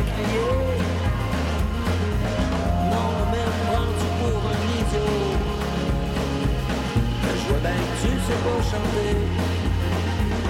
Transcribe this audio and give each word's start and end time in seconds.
à 0.00 0.02
crier. 0.02 0.52
Non, 2.92 3.10
même 3.34 3.58
rendu 3.70 4.08
pour 4.18 4.40
un 4.52 4.60
idiot. 4.78 5.16
Je 7.38 7.44
vois 7.48 7.62
bien 7.66 7.80
que 7.86 7.94
tu 8.00 8.10
sais 8.26 8.40
pas 8.44 8.60
chanter. 8.70 9.14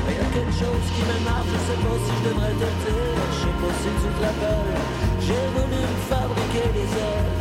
Mais 0.05 0.15
y 0.15 0.23
a 0.27 0.29
quelque 0.35 0.57
chose 0.63 0.87
qui 0.95 1.03
m'énerve, 1.09 1.49
je 1.53 1.59
sais 1.67 1.81
pas 1.83 1.97
si 2.05 2.13
je 2.19 2.23
devrais 2.29 2.55
te 2.63 2.69
dire. 2.83 3.23
Je 3.33 3.39
sais 3.43 3.57
pas 3.61 3.73
si. 3.81 3.91
J'ai 5.27 5.45
voulu 5.55 5.81
me 5.93 6.01
fabriquer 6.11 6.67
des 6.77 6.91
ailes. 7.09 7.35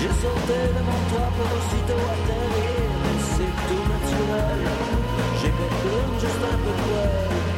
J'ai 0.00 0.14
sauté 0.22 0.58
de 0.76 0.82
mon 0.88 1.00
toit 1.10 1.30
pour 1.36 1.48
aussitôt 1.56 2.04
atterrir. 2.14 2.88
Mais 3.04 3.18
c'est 3.32 3.54
tout 3.68 3.84
naturel. 3.92 4.62
J'ai 5.40 5.52
pas 5.58 5.68
de 5.72 5.76
plume, 5.80 6.14
juste 6.22 6.44
un 6.52 6.58
peu 6.64 6.72
de 6.72 6.82
poil. 6.82 7.49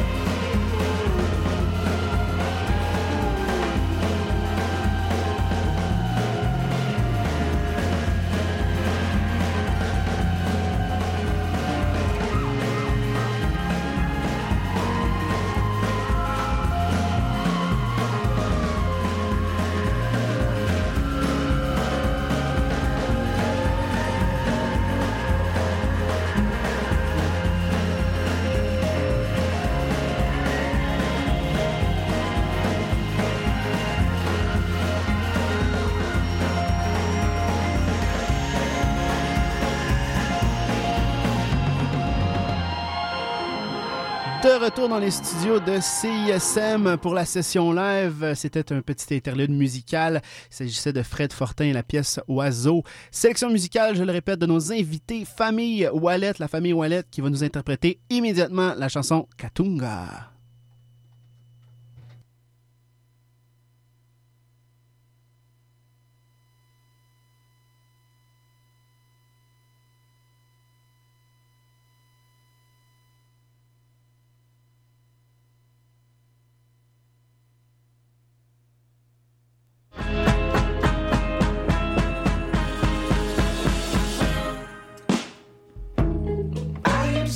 de 44.43 44.65
retour 44.65 44.89
dans 44.89 44.99
les 44.99 45.13
studios 45.13 45.61
de 45.61 45.79
CISM 45.81 46.97
pour 46.97 47.15
la 47.15 47.25
session 47.25 47.73
live. 47.73 48.33
C'était 48.35 48.73
un 48.73 48.81
petit 48.81 49.15
interlude 49.15 49.53
musical. 49.53 50.21
Il 50.51 50.55
s'agissait 50.55 50.93
de 50.93 51.03
Fred 51.03 51.33
Fortin 51.33 51.67
et 51.67 51.73
la 51.73 51.85
pièce 51.85 52.19
Oiseau. 52.27 52.83
Sélection 53.13 53.51
musicale, 53.51 53.95
je 53.95 54.03
le 54.03 54.11
répète, 54.11 54.41
de 54.41 54.47
nos 54.47 54.73
invités, 54.73 55.25
famille 55.25 55.89
Wallet, 55.93 56.33
la 56.41 56.49
famille 56.49 56.73
Wallet 56.73 57.05
qui 57.09 57.21
va 57.21 57.31
nous 57.31 57.45
interpréter 57.45 58.01
immédiatement 58.11 58.75
la 58.77 58.89
chanson 58.89 59.29
Katunga. 59.37 60.32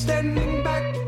standing 0.07 0.63
back. 0.63 1.06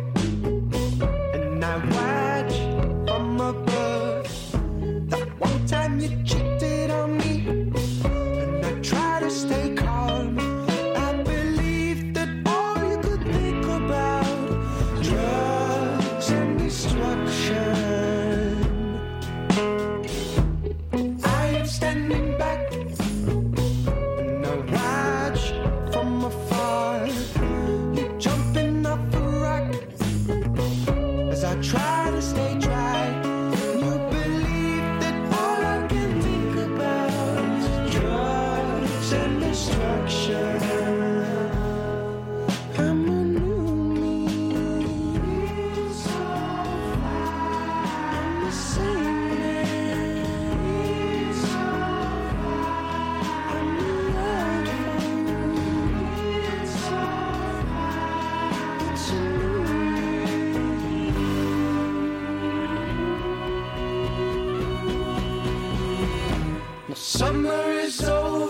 Autre 67.01 68.48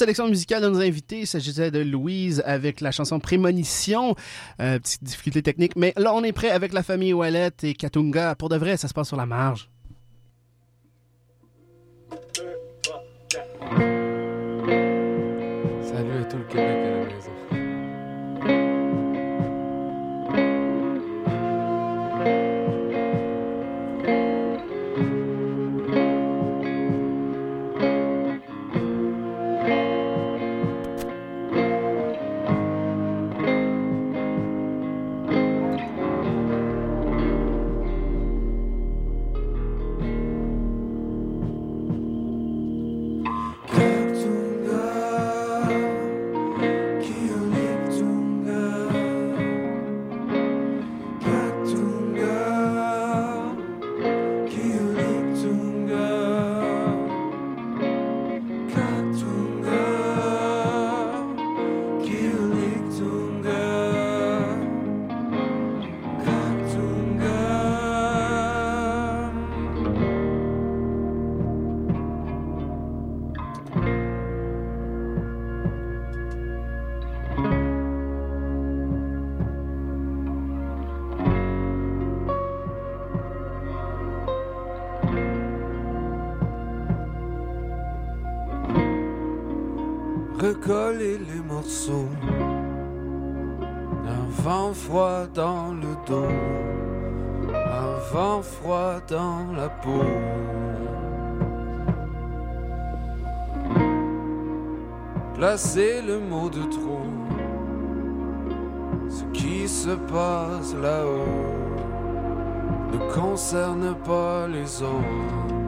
sélection 0.00 0.28
musicale 0.28 0.62
de 0.62 0.68
nos 0.70 0.80
invités, 0.80 1.20
il 1.20 1.26
s'agissait 1.26 1.70
de 1.70 1.80
Louise 1.80 2.42
avec 2.46 2.80
la 2.80 2.90
chanson 2.90 3.20
Prémonition. 3.20 4.16
Euh, 4.58 4.78
petite 4.78 5.04
difficulté 5.04 5.42
technique, 5.42 5.76
mais 5.76 5.92
là 5.98 6.14
on 6.14 6.24
est 6.24 6.32
prêt 6.32 6.48
avec 6.48 6.72
la 6.72 6.82
famille 6.82 7.12
Wallet 7.12 7.50
et 7.62 7.74
Katunga. 7.74 8.34
Pour 8.34 8.48
de 8.48 8.56
vrai, 8.56 8.78
ça 8.78 8.88
se 8.88 8.94
passe 8.94 9.08
sur 9.08 9.18
la 9.18 9.26
marge. 9.26 9.68
Un 94.06 94.42
vent 94.42 94.72
froid 94.72 95.26
dans 95.34 95.74
le 95.74 95.94
dos, 96.06 96.24
un 97.54 98.14
vent 98.14 98.40
froid 98.42 98.94
dans 99.08 99.52
la 99.54 99.68
peau. 99.68 100.04
Placer 105.34 106.00
le 106.00 106.18
mot 106.18 106.48
de 106.48 106.62
trop, 106.62 107.06
ce 109.10 109.24
qui 109.38 109.68
se 109.68 109.90
passe 109.90 110.74
là-haut 110.74 111.60
ne 112.92 112.98
concerne 113.14 113.94
pas 114.06 114.46
les 114.48 114.82
autres. 114.82 115.59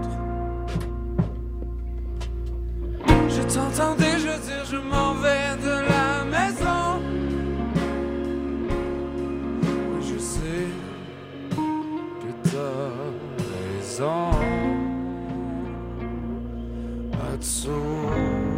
Atsu, 17.33 17.73
Katunga, 17.73 18.52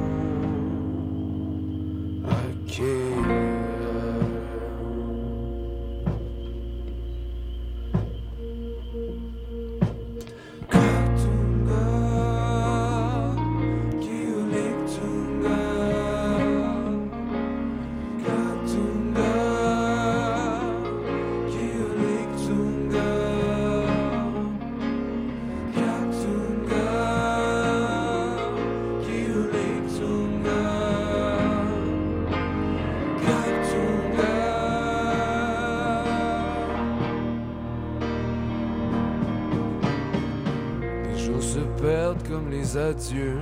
Dieu. 42.94 43.38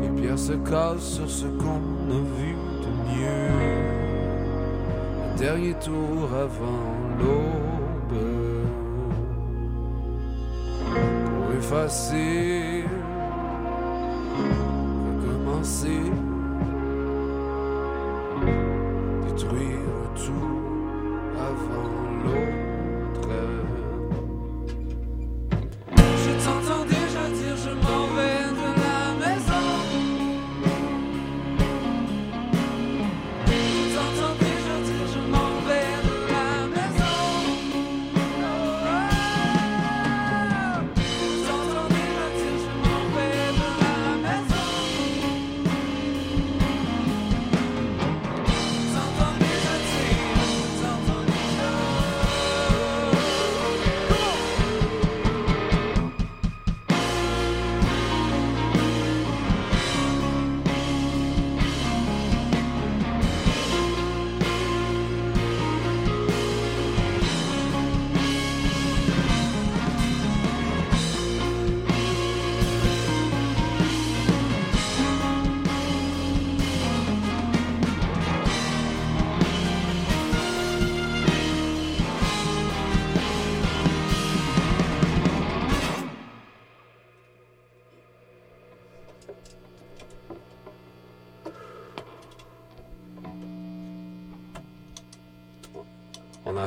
Les 0.00 0.08
pierres 0.20 0.38
se 0.38 0.52
cassent 0.52 1.14
sur 1.16 1.28
ce 1.28 1.46
qu'on 1.46 2.10
a 2.10 2.20
vu 2.38 2.54
de 2.82 2.90
mieux. 3.10 3.50
Un 5.32 5.36
dernier 5.36 5.74
tour 5.74 6.28
avant 6.32 6.86
l'aube. 7.18 8.18
Pour 10.92 11.52
effacer, 11.58 12.84
recommencer. 15.20 16.05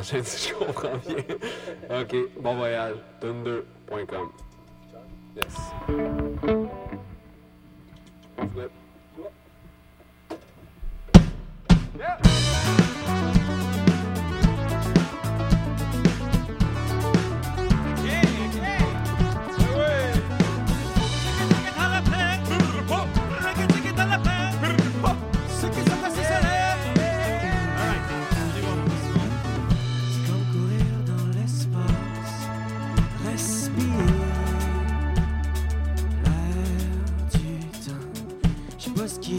prochain, 0.10 0.24
si 0.24 0.50
je 0.50 0.54
comprends 0.54 0.98
bien. 1.08 2.01
OK, 2.01 2.16
bon 2.39 2.56
voyage. 2.56 2.96
Thunder.com. 3.20 4.32
Yes. 5.36 5.56
Flip. 8.54 8.72
Yeah. 11.98 12.28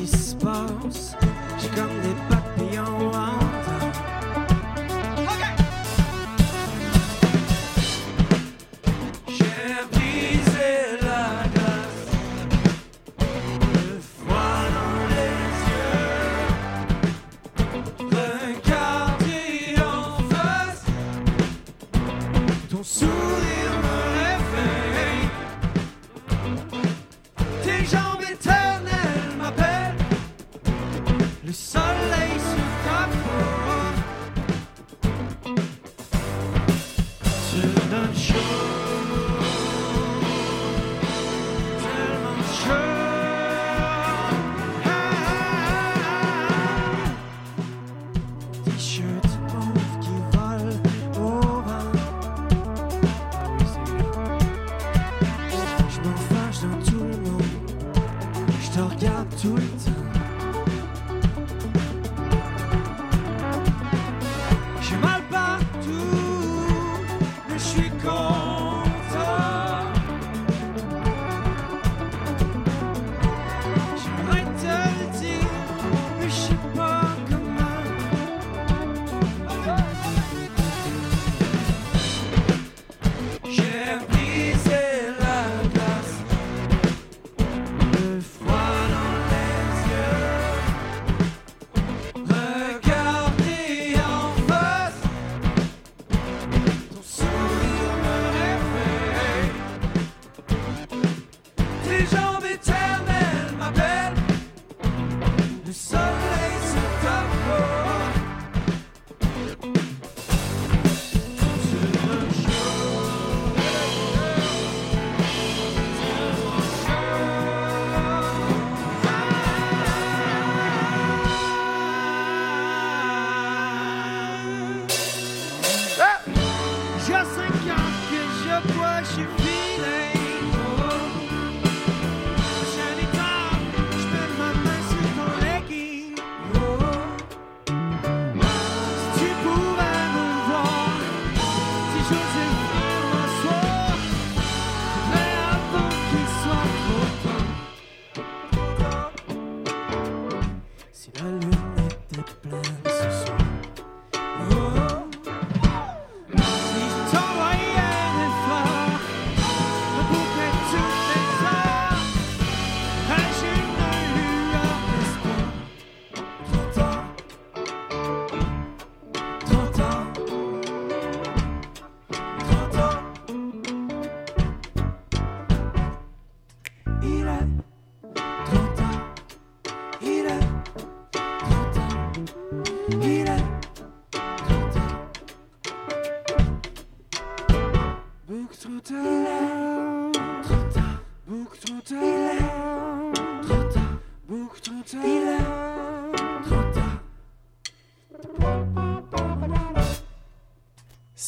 qui 0.00 0.06
se 0.06 0.34
passe. 0.36 1.09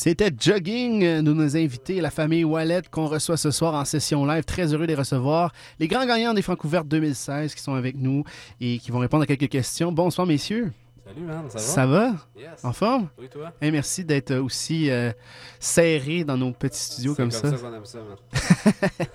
C'était 0.02 0.32
Jogging 0.36 1.04
euh, 1.04 1.22
de 1.22 1.32
nos 1.32 1.56
invités, 1.56 2.00
la 2.00 2.10
famille 2.10 2.42
Wallet 2.42 2.82
qu'on 2.90 3.06
reçoit 3.06 3.36
ce 3.36 3.52
soir 3.52 3.74
en 3.74 3.84
session 3.84 4.26
live. 4.26 4.42
Très 4.42 4.74
heureux 4.74 4.82
de 4.82 4.88
les 4.88 4.96
recevoir. 4.96 5.52
Les 5.78 5.86
grands 5.86 6.04
gagnants 6.04 6.34
des 6.34 6.42
Francouvertes 6.42 6.88
2016 6.88 7.54
qui 7.54 7.62
sont 7.62 7.74
avec 7.74 7.94
nous 7.94 8.24
et 8.60 8.80
qui 8.80 8.90
vont 8.90 8.98
répondre 8.98 9.22
à 9.22 9.26
quelques 9.26 9.48
questions. 9.48 9.92
Bonsoir, 9.92 10.26
messieurs. 10.26 10.72
Salut, 11.06 11.20
man, 11.20 11.44
ça 11.48 11.58
va? 11.58 11.64
Ça 11.64 11.86
va? 11.86 12.06
Yes. 12.36 12.64
En 12.64 12.72
forme? 12.72 13.10
Oui, 13.16 13.28
toi? 13.30 13.52
Eh, 13.62 13.70
merci 13.70 14.04
d'être 14.04 14.34
aussi 14.34 14.90
euh, 14.90 15.12
serrés 15.60 16.24
dans 16.24 16.36
nos 16.36 16.50
petits 16.50 16.80
studios 16.80 17.14
comme, 17.14 17.30
ça. 17.30 17.46
aime 17.46 17.84
ça, 17.84 17.98
man. 17.98 18.90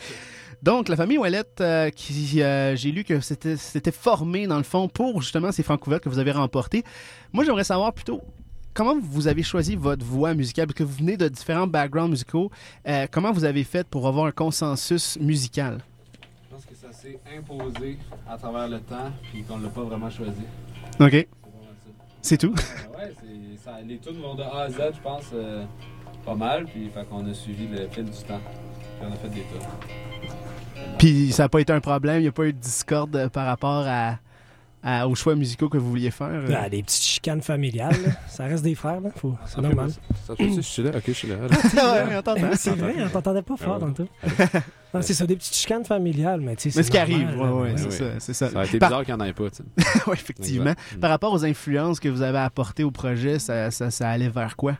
Donc, 0.63 0.87
la 0.87 0.95
famille 0.95 1.17
Wallet, 1.17 1.43
euh, 1.59 1.89
qui 1.89 2.41
euh, 2.41 2.77
j'ai 2.77 2.93
lu 2.93 3.03
que 3.03 3.19
c'était 3.19 3.57
c'était 3.57 3.91
formé 3.91 4.47
dans 4.47 4.57
le 4.57 4.63
fond 4.63 4.87
pour 4.87 5.21
justement 5.21 5.51
ces 5.51 5.63
Francouvertes 5.63 6.05
que 6.05 6.09
vous 6.09 6.19
avez 6.19 6.31
remportées. 6.31 6.85
Moi, 7.33 7.43
j'aimerais 7.43 7.65
savoir 7.65 7.91
plutôt 7.91 8.21
comment 8.77 8.95
vous 9.01 9.27
avez 9.27 9.41
choisi 9.41 9.75
votre 9.75 10.05
voix 10.05 10.35
musicale, 10.35 10.67
parce 10.67 10.77
que 10.77 10.83
vous 10.83 10.93
venez 10.93 11.17
de 11.17 11.27
différents 11.27 11.65
backgrounds 11.65 12.11
musicaux. 12.11 12.51
Euh, 12.87 13.07
comment 13.09 13.31
vous 13.31 13.43
avez 13.43 13.63
fait 13.63 13.87
pour 13.87 14.07
avoir 14.07 14.27
un 14.27 14.31
consensus 14.31 15.17
musical? 15.19 15.79
Je 16.43 16.55
pense 16.55 16.65
que 16.65 16.75
ça 16.75 16.93
s'est 16.93 17.19
imposé 17.35 17.97
à 18.29 18.37
travers 18.37 18.67
le 18.67 18.79
temps, 18.79 19.11
puis 19.31 19.41
qu'on 19.41 19.57
l'a 19.57 19.69
pas 19.69 19.81
vraiment 19.81 20.11
choisi. 20.11 20.43
OK. 20.99 21.27
C'est 22.21 22.37
tout? 22.37 22.53
Euh, 22.53 22.99
ouais, 22.99 23.13
ça, 23.63 23.81
les 23.83 23.97
tunes 23.97 24.21
vont 24.21 24.35
de 24.35 24.43
A 24.43 24.65
à 24.65 24.69
Z, 24.69 24.77
je 24.93 25.01
pense, 25.01 25.25
euh, 25.33 25.65
pas 26.23 26.35
mal, 26.35 26.65
puis 26.65 26.87
fait 26.89 27.03
qu'on 27.09 27.27
a 27.27 27.33
suivi 27.33 27.67
le 27.67 27.87
fil 27.87 28.05
du 28.05 28.11
temps. 28.11 28.41
Puis 28.99 29.09
on 29.09 29.11
a 29.11 29.15
fait 29.15 29.29
des 29.29 29.41
tunes. 29.41 30.87
Puis 30.99 31.31
ça 31.31 31.43
n'a 31.43 31.49
pas 31.49 31.61
été 31.61 31.73
un 31.73 31.81
problème, 31.81 32.17
il 32.17 32.23
n'y 32.23 32.27
a 32.27 32.31
pas 32.31 32.45
eu 32.45 32.53
de 32.53 32.59
discorde 32.59 33.29
par 33.29 33.47
rapport 33.47 33.85
à, 33.87 34.19
à- 34.89 35.05
aux 35.07 35.15
choix 35.15 35.35
musicaux 35.35 35.67
que 35.67 35.77
vous 35.77 35.89
vouliez 35.89 36.11
faire. 36.11 36.29
euh? 36.31 36.55
Ah, 36.57 36.69
des 36.69 36.81
petites 36.81 37.03
chicanes 37.03 37.41
familiales, 37.41 37.95
là. 38.05 38.11
ça 38.29 38.45
reste 38.45 38.63
des 38.63 38.73
frères, 38.75 39.01
là. 39.01 39.09
Faut- 39.17 39.35
c'est 39.45 39.59
normal. 39.61 39.91
Ça 40.25 40.33
je 40.39 40.61
suis 40.61 40.81
là? 40.83 40.91
Ok, 40.95 41.03
je 41.07 41.11
suis 41.11 41.27
là. 41.27 41.35
ouais, 41.41 42.15
on 42.17 42.21
t'entend. 42.23 42.49
c'est 42.55 42.71
vrai, 42.71 42.95
on 43.05 43.09
t'entendait 43.09 43.41
pas 43.41 43.57
fort 43.57 43.75
ouais. 43.75 43.79
dans 43.81 43.91
tout. 43.91 44.07
Non, 44.93 45.01
c'est 45.01 45.13
ça, 45.13 45.27
des 45.27 45.35
petites 45.35 45.53
chicanes 45.53 45.83
familiales, 45.83 46.39
mais 46.39 46.55
tu 46.55 46.71
sais, 46.71 46.79
Mais 46.79 46.83
ce 46.83 46.89
qui 46.89 46.97
arrive, 46.97 47.37
ouais, 47.37 47.49
ouais, 47.49 47.73
c'est 47.75 47.85
oui. 47.87 47.91
ça, 47.91 48.05
c'est 48.19 48.33
ça. 48.33 48.49
Ça 48.49 48.55
aurait 48.55 48.67
été 48.67 48.79
Par- 48.79 48.87
bizarre 48.89 49.03
qu'il 49.05 49.13
n'y 49.15 49.21
en 49.21 49.25
ait 49.25 49.33
pas, 49.33 49.49
tu 49.49 49.57
sais. 49.57 50.07
Ouais, 50.09 50.13
effectivement. 50.13 50.71
Exact. 50.71 50.99
Par 51.01 51.09
rapport 51.09 51.33
aux 51.33 51.43
influences 51.43 51.99
que 51.99 52.07
vous 52.07 52.21
avez 52.21 52.37
apportées 52.37 52.85
au 52.85 52.91
projet, 52.91 53.37
ça, 53.37 53.69
ça, 53.69 53.91
ça 53.91 54.09
allait 54.09 54.29
vers 54.29 54.55
quoi? 54.55 54.77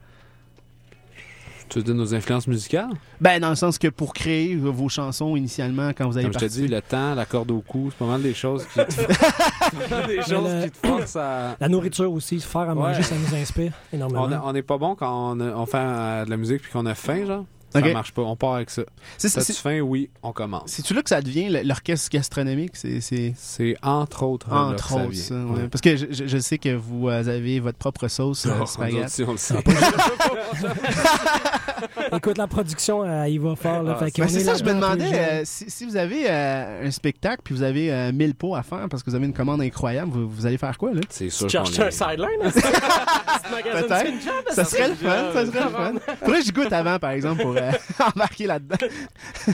Tu 1.70 1.80
veux 1.80 1.84
dire 1.84 1.96
nos 1.96 2.15
influences 2.15 2.48
musicales? 2.48 2.91
Ben, 3.20 3.41
dans 3.41 3.50
le 3.50 3.56
sens 3.58 3.78
que 3.78 3.89
pour 3.89 4.13
créer 4.13 4.56
vos 4.56 4.88
chansons 4.88 5.36
initialement, 5.36 5.89
quand 5.89 6.08
vous 6.08 6.15
avez 6.17 6.24
Comme 6.30 6.39
je 6.39 6.46
te 6.46 6.52
dis, 6.52 6.65
le 6.70 6.82
temps, 6.82 7.13
la 7.13 7.26
corde 7.26 7.52
au 7.52 7.60
cou, 7.60 7.89
c'est 7.91 7.98
pas 7.98 8.06
mal 8.10 8.22
des 8.22 8.34
choses 8.34 8.65
qui 8.74 8.80
des 10.08 10.21
choses 10.21 10.30
le- 10.53 10.63
qui 10.65 10.71
te 10.71 10.88
forcent 10.88 11.15
à. 11.15 11.56
La 11.60 11.69
nourriture 11.69 12.12
aussi, 12.12 12.39
se 12.39 12.47
faire 12.47 12.62
à 12.69 12.75
manger, 12.75 12.97
Ouais. 12.97 13.03
ça 13.03 13.15
nous 13.15 13.36
inspire 13.36 13.73
énormément. 13.93 14.41
On 14.45 14.53
n'est 14.53 14.62
pas 14.63 14.77
bon 14.77 14.95
quand 14.95 15.36
on, 15.39 15.65
fait 15.65 15.77
euh, 15.77 16.25
de 16.25 16.30
la 16.30 16.38
musique 16.38 16.62
puis 16.62 16.71
qu'on 16.71 16.86
a 16.86 16.95
faim, 16.95 17.25
genre. 17.25 17.45
Ça 17.69 17.80
Ok. 17.80 17.91
marche 17.91 18.13
pas. 18.13 18.21
On 18.21 18.38
part 18.38 18.53
avec 18.56 18.69
ça. 18.69 18.84
C'est- 19.17 19.27
c'est- 19.27 19.51
faim? 19.53 19.82
Oui, 19.82 20.10
on 20.23 20.32
commence. 20.32 20.63
C'est-tu 20.67 20.93
là 20.93 21.01
que 21.03 21.10
ça 21.10 21.21
devient 21.21 21.49
l'orchestre 21.65 22.10
gastronomique? 22.10 22.71
C'est... 22.77 23.75
entre 23.84 24.23
autres. 24.23 24.49
Entre 24.53 24.93
autres, 24.95 25.10
vient. 25.10 25.21
ça, 25.21 25.36
ouais. 25.36 25.62
Ouais. 25.63 25.67
Parce 25.67 25.82
que 25.82 25.97
je, 25.97 26.38
sais 26.38 26.58
que 26.60 26.73
vous 26.73 27.10
euh, 27.10 27.19
avez 27.27 27.60
votre 27.60 27.77
propre 27.77 28.08
sauce 28.08 28.45
euh, 28.45 28.51
Oh, 28.62 28.65
spaghetti. 28.65 29.23
on 29.27 29.34
le 29.34 29.38
sait. 29.38 29.56
Écoute, 32.16 32.38
la 32.38 32.48
production, 32.48 33.04
euh, 33.04 33.28
il 33.28 33.40
va 33.40 33.56
fort. 33.56 33.84
Là, 33.84 33.98
Ah, 34.00 34.06
fait 34.06 34.20
Ben, 34.22 34.28
c'est 34.28 34.38
est 34.42 34.44
ça, 34.44 34.56
je 34.56 34.63
me 34.63 34.74
demandais, 34.74 35.12
euh, 35.13 35.42
si, 35.44 35.70
si 35.70 35.86
vous 35.86 35.98
avez 35.98 36.26
euh, 36.30 36.88
un 36.88 36.92
spectacle 36.92 37.42
puis 37.44 37.54
vous 37.56 37.63
avez 37.63 37.92
euh, 37.92 38.12
1000 38.12 38.36
pots 38.36 38.56
à 38.56 38.63
faire 38.63 38.88
parce 38.90 39.04
que 39.04 39.10
vous 39.10 39.16
avez 39.16 39.26
une 39.26 39.34
commande 39.34 39.62
incroyable, 39.62 40.12
vous, 40.12 40.30
vous 40.30 40.46
allez 40.46 40.58
faire 40.58 40.78
quoi, 40.78 40.94
là? 40.94 41.02
C'est 41.10 41.30
sûr 41.30 41.48
Tu 41.48 41.52
cherches 41.54 41.80
un 41.80 41.92
sideline? 41.92 42.28
hein? 42.44 42.52
Peut-être. 43.72 44.12
Ça 44.52 44.66
serait 44.66 44.90
le 44.90 44.96
fun, 44.96 45.32
ça 45.34 45.46
serait 45.46 45.63
le 45.63 45.70
fun. 45.70 45.94
Faudrait 46.24 46.40
que 46.42 46.46
je 46.46 46.52
goûte 46.52 46.74
avant, 46.74 47.00
par 47.00 47.12
exemple, 47.12 47.42
pour 47.42 47.56
euh, 47.56 47.72
embarquer 48.16 48.48
là-dedans. 48.48 48.76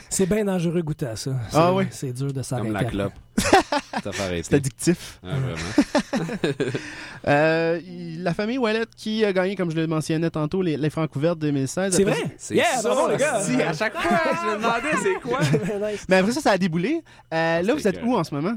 C'est 0.10 0.26
bien 0.26 0.46
dangereux 0.46 0.82
goûter 0.82 1.08
à 1.08 1.16
ça. 1.16 1.32
C'est- 1.50 1.58
Ah 1.58 1.74
oui? 1.74 1.86
C'est 1.92 2.14
dur 2.14 2.32
de 2.34 2.42
s'arrêter. 2.42 2.68
Comme 2.68 2.78
la 2.78 2.84
clope. 2.86 3.14
C'est 4.44 4.54
addictif. 4.54 5.20
Ouais, 5.24 5.32
vraiment. 5.32 6.72
Euh, 7.26 7.80
la 8.18 8.34
famille 8.34 8.58
Wallet 8.58 8.84
qui 8.98 9.24
a 9.24 9.32
gagné, 9.32 9.56
comme 9.56 9.72
je 9.72 9.78
le 9.78 9.88
mentionnais 9.88 10.30
tantôt, 10.30 10.62
les, 10.62 10.76
les 10.76 10.90
Francouvertes 10.90 11.40
2016. 11.40 11.96
C'est 11.96 12.04
vrai? 12.04 12.18
C'est 12.38 12.56
Yeah, 12.56 12.82
bravo, 12.84 13.10
les 13.12 13.16
gars! 13.18 13.40
si, 13.42 13.62
à 13.62 13.72
chaque 13.72 13.94
fois, 13.94 14.20
je 14.42 14.50
me 14.50 14.56
demandais 14.58 14.98
c'est 15.02 15.20
quoi. 15.22 15.40
Mais 16.10 16.18
après 16.18 16.34
ça, 16.34 16.42
ça 16.42 16.52
a 16.52 16.58
déboulé. 16.58 17.02
Euh, 17.34 17.62
là, 17.62 17.74
vous 17.74 17.88
êtes 17.88 18.02
que- 18.02 18.06
où 18.06 18.16
en 18.18 18.26
ce 18.26 18.36
moment? 18.36 18.56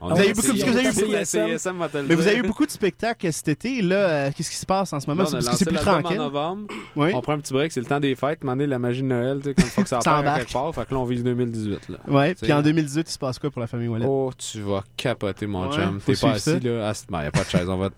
Vous 0.00 0.12
avez 0.12 0.28
eu 0.30 0.32
beaucoup- 0.34 0.46
le 0.52 2.02
Mais 2.08 2.14
vous 2.14 2.26
avez 2.26 2.36
eu 2.38 2.42
beaucoup 2.42 2.66
de 2.66 2.70
spectacles 2.70 3.32
cet 3.32 3.48
été. 3.48 3.82
Là, 3.82 3.96
euh, 3.96 4.30
qu'est-ce 4.36 4.50
qui 4.50 4.56
se 4.56 4.66
passe 4.66 4.92
en 4.92 5.00
ce 5.00 5.06
moment? 5.08 5.24
C'est 5.26 5.64
plus 5.66 5.76
tranquille. 5.78 6.20
en 6.20 6.24
novembre. 6.24 6.66
On 7.14 7.20
prend 7.20 7.32
un 7.32 7.38
petit 7.38 7.52
break, 7.52 7.72
c'est 7.72 7.80
le 7.80 7.86
temps 7.86 8.00
des 8.00 8.14
fêtes. 8.14 8.40
Demander 8.40 8.66
la 8.66 8.78
magie 8.78 9.02
de 9.02 9.06
Noël, 9.08 9.38
tu 9.38 9.48
sais, 9.48 9.54
comme 9.54 9.64
il 9.64 9.70
faut 9.70 9.82
que 9.82 9.88
ça 9.88 9.98
part 10.04 10.22
quelque 10.36 10.52
part. 10.52 10.74
Fait 10.74 10.86
que 10.86 10.94
là, 10.94 11.00
on 11.00 11.04
vise 11.04 11.24
2018. 11.24 11.88
Là. 11.88 11.98
Ouais. 12.06 12.34
Puis 12.34 12.52
en 12.52 12.62
2018, 12.62 13.08
il 13.08 13.12
se 13.12 13.18
passe 13.18 13.38
quoi 13.38 13.50
pour 13.50 13.60
la 13.60 13.66
famille 13.66 13.88
Wallet? 13.88 14.06
Oh, 14.08 14.30
tu 14.36 14.60
vas 14.60 14.84
capoter, 14.96 15.46
mon 15.46 15.70
chum. 15.72 16.00
T'es 16.04 16.14
pas 16.14 16.30
assis, 16.32 16.60
là. 16.60 16.92
Il 17.10 17.18
n'y 17.18 17.26
a 17.26 17.30
pas 17.30 17.44
de 17.44 17.48
chaise. 17.50 17.68
On 17.68 17.76
va... 17.76 17.90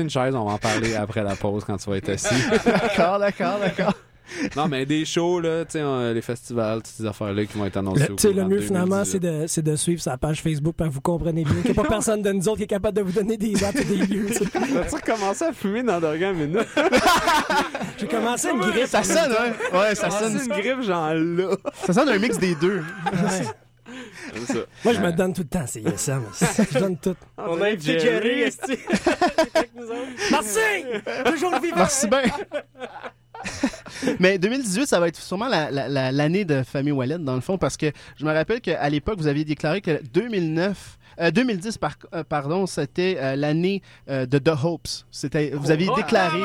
une 0.00 0.10
chaise, 0.10 0.34
on 0.34 0.44
va 0.44 0.52
en 0.52 0.58
parler 0.58 0.94
après 0.94 1.22
la 1.22 1.36
pause 1.36 1.64
quand 1.64 1.76
tu 1.76 1.88
vas 1.88 1.96
être 1.96 2.10
assis. 2.10 2.34
D'accord, 2.64 3.18
d'accord, 3.18 3.58
d'accord. 3.60 3.94
non, 4.56 4.68
mais 4.68 4.86
des 4.86 5.04
shows, 5.04 5.40
là, 5.40 5.64
tu 5.64 5.72
sais, 5.72 5.82
on- 5.82 6.12
les 6.12 6.22
festivals, 6.22 6.78
toutes 6.82 6.94
ces 6.94 7.06
affaires-là 7.06 7.44
qui 7.46 7.58
vont 7.58 7.66
être 7.66 7.76
annoncées. 7.76 8.06
Le, 8.06 8.12
au 8.12 8.16
tu 8.16 8.22
sais, 8.22 8.32
courant 8.32 8.48
le 8.48 8.54
mieux, 8.54 8.60
finalement, 8.60 9.02
2018. 9.02 9.10
c'est 9.12 9.20
de, 9.20 9.46
c'est 9.46 9.62
de 9.62 9.76
suivre 9.76 10.00
sa 10.02 10.16
page 10.16 10.40
Facebook 10.42 10.74
pour 10.74 10.86
que 10.86 10.92
vous 10.92 11.00
comprenez 11.00 11.44
bien 11.44 11.54
qu'il 11.62 11.72
n'y 11.72 11.78
a 11.78 11.82
pas 11.82 11.88
personne 11.88 12.22
de 12.22 12.32
nous 12.32 12.48
autres 12.48 12.58
qui 12.58 12.62
est 12.64 12.68
capable 12.68 12.96
de 12.96 13.02
vous 13.02 13.12
donner 13.12 13.36
des 13.36 13.52
dates 13.52 13.76
et 13.76 13.84
des 13.84 13.96
lieux. 13.96 14.26
tu. 14.28 14.42
As-tu 14.78 14.94
recommencé 14.94 15.44
à 15.44 15.52
fumer 15.52 15.82
dans 15.82 16.00
Dorgan 16.00 16.34
Minute? 16.34 16.66
J'ai 17.98 18.06
commencé 18.08 18.48
une 18.50 18.60
grippe. 18.60 18.86
Ça 18.86 19.02
sonne, 19.02 19.30
ouais. 19.32 19.78
Ouais, 19.78 19.94
ça 19.94 20.10
sonne. 20.10 20.38
une 20.40 20.48
grippe, 20.48 20.82
genre 20.82 21.12
là. 21.14 21.56
Ça 21.86 21.92
sonne 21.92 22.08
un 22.08 22.18
mix 22.18 22.38
des 22.38 22.54
deux. 22.54 22.78
Ouais. 23.12 23.44
C'est 24.46 24.54
ça. 24.54 24.58
Moi, 24.84 24.94
je 24.94 25.00
me 25.00 25.12
donne 25.12 25.32
tout 25.34 25.42
le 25.42 25.48
temps, 25.48 25.64
c'est 25.66 25.80
ISM. 25.82 26.22
Je 26.72 26.78
donne 26.78 26.96
tout. 26.96 27.14
On 27.38 27.60
a 27.60 27.68
invité 27.68 27.98
Jerry. 27.98 28.44
Merci! 30.30 30.84
Toujours 31.26 31.60
vivant! 31.60 31.76
Merci 31.76 32.08
bien. 32.08 32.22
Mais 34.20 34.38
2018, 34.38 34.86
ça 34.86 35.00
va 35.00 35.08
être 35.08 35.16
sûrement 35.20 35.48
la- 35.48 35.70
la- 35.70 35.88
la- 35.88 36.12
l'année 36.12 36.44
de 36.44 36.62
Famille 36.62 36.92
Wallet, 36.92 37.18
dans 37.18 37.34
le 37.34 37.40
fond, 37.40 37.58
parce 37.58 37.76
que 37.76 37.86
je 38.16 38.24
me 38.24 38.32
rappelle 38.32 38.60
qu'à 38.60 38.88
l'époque, 38.88 39.18
vous 39.18 39.26
aviez 39.26 39.44
déclaré 39.44 39.80
que 39.80 40.00
2009, 40.12 40.98
euh, 41.20 41.30
2010, 41.30 41.78
par- 41.78 41.94
euh, 42.14 42.24
pardon, 42.28 42.66
c'était 42.66 43.16
euh, 43.18 43.36
l'année 43.36 43.82
euh, 44.10 44.26
de 44.26 44.38
The 44.38 44.52
Hopes. 44.64 44.88
C'était, 45.10 45.50
vous 45.54 45.70
aviez 45.70 45.88
déclaré. 45.96 46.40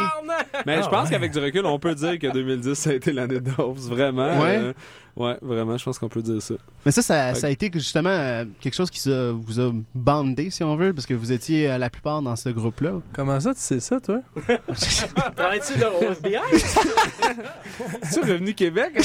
Mais 0.65 0.77
je 0.77 0.81
Ah, 0.83 0.87
pense 0.89 1.05
ouais. 1.05 1.09
qu'avec 1.11 1.31
du 1.31 1.39
recul, 1.39 1.65
on 1.65 1.79
peut 1.79 1.95
dire 1.95 2.17
que 2.19 2.31
2010, 2.31 2.75
ça 2.75 2.91
a 2.91 2.93
été 2.93 3.11
l'année 3.11 3.39
de 3.39 3.51
hausse. 3.57 3.87
Vraiment. 3.89 4.39
Ouais. 4.39 4.73
Ouais, 5.19 5.37
vraiment, 5.41 5.77
je 5.77 5.83
pense 5.85 5.99
qu'on 5.99 6.09
peut 6.09 6.21
dire 6.21 6.41
ça. 6.41 6.55
Mais 6.85 6.91
ça, 6.91 7.01
ça, 7.01 7.35
ça 7.35 7.47
a 7.47 7.49
été 7.49 7.69
justement 7.73 8.09
euh, 8.09 8.45
quelque 8.59 8.73
chose 8.75 8.89
qui 8.89 8.99
vous 9.09 9.59
a 9.59 9.71
bandé, 9.93 10.49
si 10.49 10.63
on 10.63 10.75
veut, 10.75 10.93
parce 10.93 11.05
que 11.05 11.13
vous 11.13 11.31
étiez 11.31 11.69
euh, 11.69 11.77
la 11.77 11.89
plupart 11.89 12.21
dans 12.21 12.35
ce 12.35 12.49
groupe-là. 12.49 12.93
Comment 13.13 13.39
ça, 13.39 13.53
tu 13.53 13.59
sais 13.61 13.79
ça, 13.79 13.99
toi? 13.99 14.19
Travailles-tu 15.35 15.79
là 15.79 15.89
au 15.91 16.11
FBI? 16.11 16.39
Tu 18.13 18.19
revenu 18.21 18.53
Québec? 18.53 18.91
Il 18.95 19.03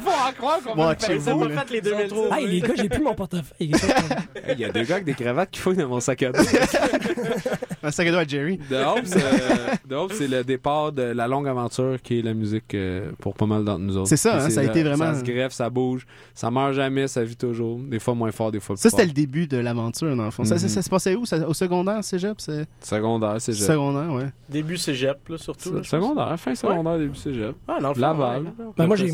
faut 0.00 0.10
en 0.10 0.32
croire 0.32 0.60
qu'on 0.62 0.74
Bon, 0.74 0.86
va 0.86 0.98
chez 0.98 1.20
Ça 1.20 1.32
vous, 1.34 1.48
fait 1.48 1.70
les 1.70 1.80
2010. 1.80 2.14
Hey, 2.32 2.46
les 2.48 2.60
gars, 2.60 2.74
j'ai 2.76 2.88
plus 2.88 3.02
mon 3.02 3.14
portefeuille. 3.14 3.72
Il 4.50 4.58
y 4.58 4.64
a 4.64 4.70
deux 4.72 4.82
gars 4.82 4.96
avec 4.96 5.04
des 5.06 5.14
cravates 5.14 5.50
qui 5.50 5.60
fouillent 5.60 5.76
dans 5.76 5.88
mon 5.88 6.00
sac 6.00 6.22
à 6.22 6.32
dos. 6.32 6.42
Un 7.82 7.90
sac 7.90 8.06
à 8.08 8.10
dos 8.12 8.18
à 8.18 8.24
Jerry. 8.24 8.58
C'est, 8.68 8.74
euh, 8.76 10.08
c'est 10.12 10.28
le 10.28 10.42
départ 10.44 10.92
de 10.92 11.02
la 11.02 11.28
longue 11.28 11.48
aventure 11.48 11.96
qui 12.02 12.18
est 12.18 12.22
la 12.22 12.34
musique 12.34 12.74
euh, 12.74 13.10
pour 13.20 13.34
pas 13.34 13.46
mal 13.46 13.64
d'entre 13.64 13.80
nous 13.80 13.96
autres. 13.96 14.08
C'est 14.08 14.16
ça, 14.16 14.36
hein, 14.36 14.50
ça 14.50 14.60
a 14.60 14.64
été 14.64 14.82
vraiment- 14.82 15.03
Ça 15.12 15.18
se 15.20 15.24
greffe, 15.24 15.52
ça 15.52 15.68
bouge, 15.70 16.06
ça 16.34 16.50
meurt 16.50 16.72
jamais, 16.72 17.06
ça 17.08 17.22
vit 17.24 17.36
toujours. 17.36 17.78
Des 17.78 17.98
fois 17.98 18.14
moins 18.14 18.32
fort, 18.32 18.50
des 18.50 18.60
fois 18.60 18.74
plus 18.76 18.82
Ça, 18.82 18.90
fort. 18.90 18.98
c'était 19.00 19.08
le 19.08 19.14
début 19.14 19.46
de 19.46 19.56
l'aventure, 19.58 20.14
dans 20.16 20.24
le 20.24 20.30
fond. 20.30 20.44
Ça, 20.44 20.56
ça, 20.58 20.64
Mhm. 20.66 20.72
ça 20.72 20.82
se 20.82 20.88
passait 20.90 21.14
où? 21.14 21.26
Ça- 21.26 21.48
au 21.48 21.54
secondaire, 21.54 22.02
cégep? 22.02 22.40
C'est... 22.40 22.66
Secondaire, 22.80 23.36
c'est 23.40 23.52
Secondaire, 23.52 24.12
ouais. 24.12 24.28
Début 24.48 24.76
cégep, 24.76 25.28
là, 25.28 25.38
surtout. 25.38 25.72
là. 25.74 25.82
Secondaire, 25.82 26.38
fin 26.38 26.54
secondaire, 26.54 26.98
début 26.98 27.16
cégep. 27.16 27.54
Ah, 27.68 27.78
fond, 27.80 27.92
Laval. 28.00 28.42
ouais. 28.44 28.50
Ben, 28.76 28.86
moi, 28.86 28.96
j'ai, 28.96 29.08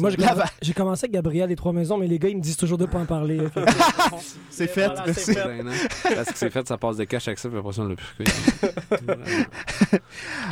commencé 0.75 1.05
avec 1.05 1.13
Gabriel 1.13 1.49
les 1.49 1.57
trois 1.57 1.73
maisons, 1.73 1.99
mais 1.99 2.07
les 2.07 2.19
gars, 2.19 2.29
ils 2.29 2.37
me 2.37 2.43
disent 2.43 2.57
toujours 2.57 2.79
de 2.79 2.87
pas 2.87 2.99
en 2.99 3.07
parler. 3.07 3.39
C'est 4.51 4.67
fait, 4.67 4.87
Voilà, 4.87 5.03
merci. 5.07 5.21
c'est 5.25 5.35
fait. 5.35 5.57
Gênant. 5.57 5.71
Parce 6.15 6.31
que 6.33 6.37
c'est 6.39 6.51
fait, 6.51 6.67
ça 6.69 6.77
passe 6.77 6.97
des 6.97 7.07
caches 7.07 7.29
avec 7.29 7.39
ça, 7.39 7.49
puis 7.49 7.59
après 7.59 7.73
ça, 7.73 7.83
on 7.83 7.89
l'a 7.89 7.95
plus. 7.97 8.25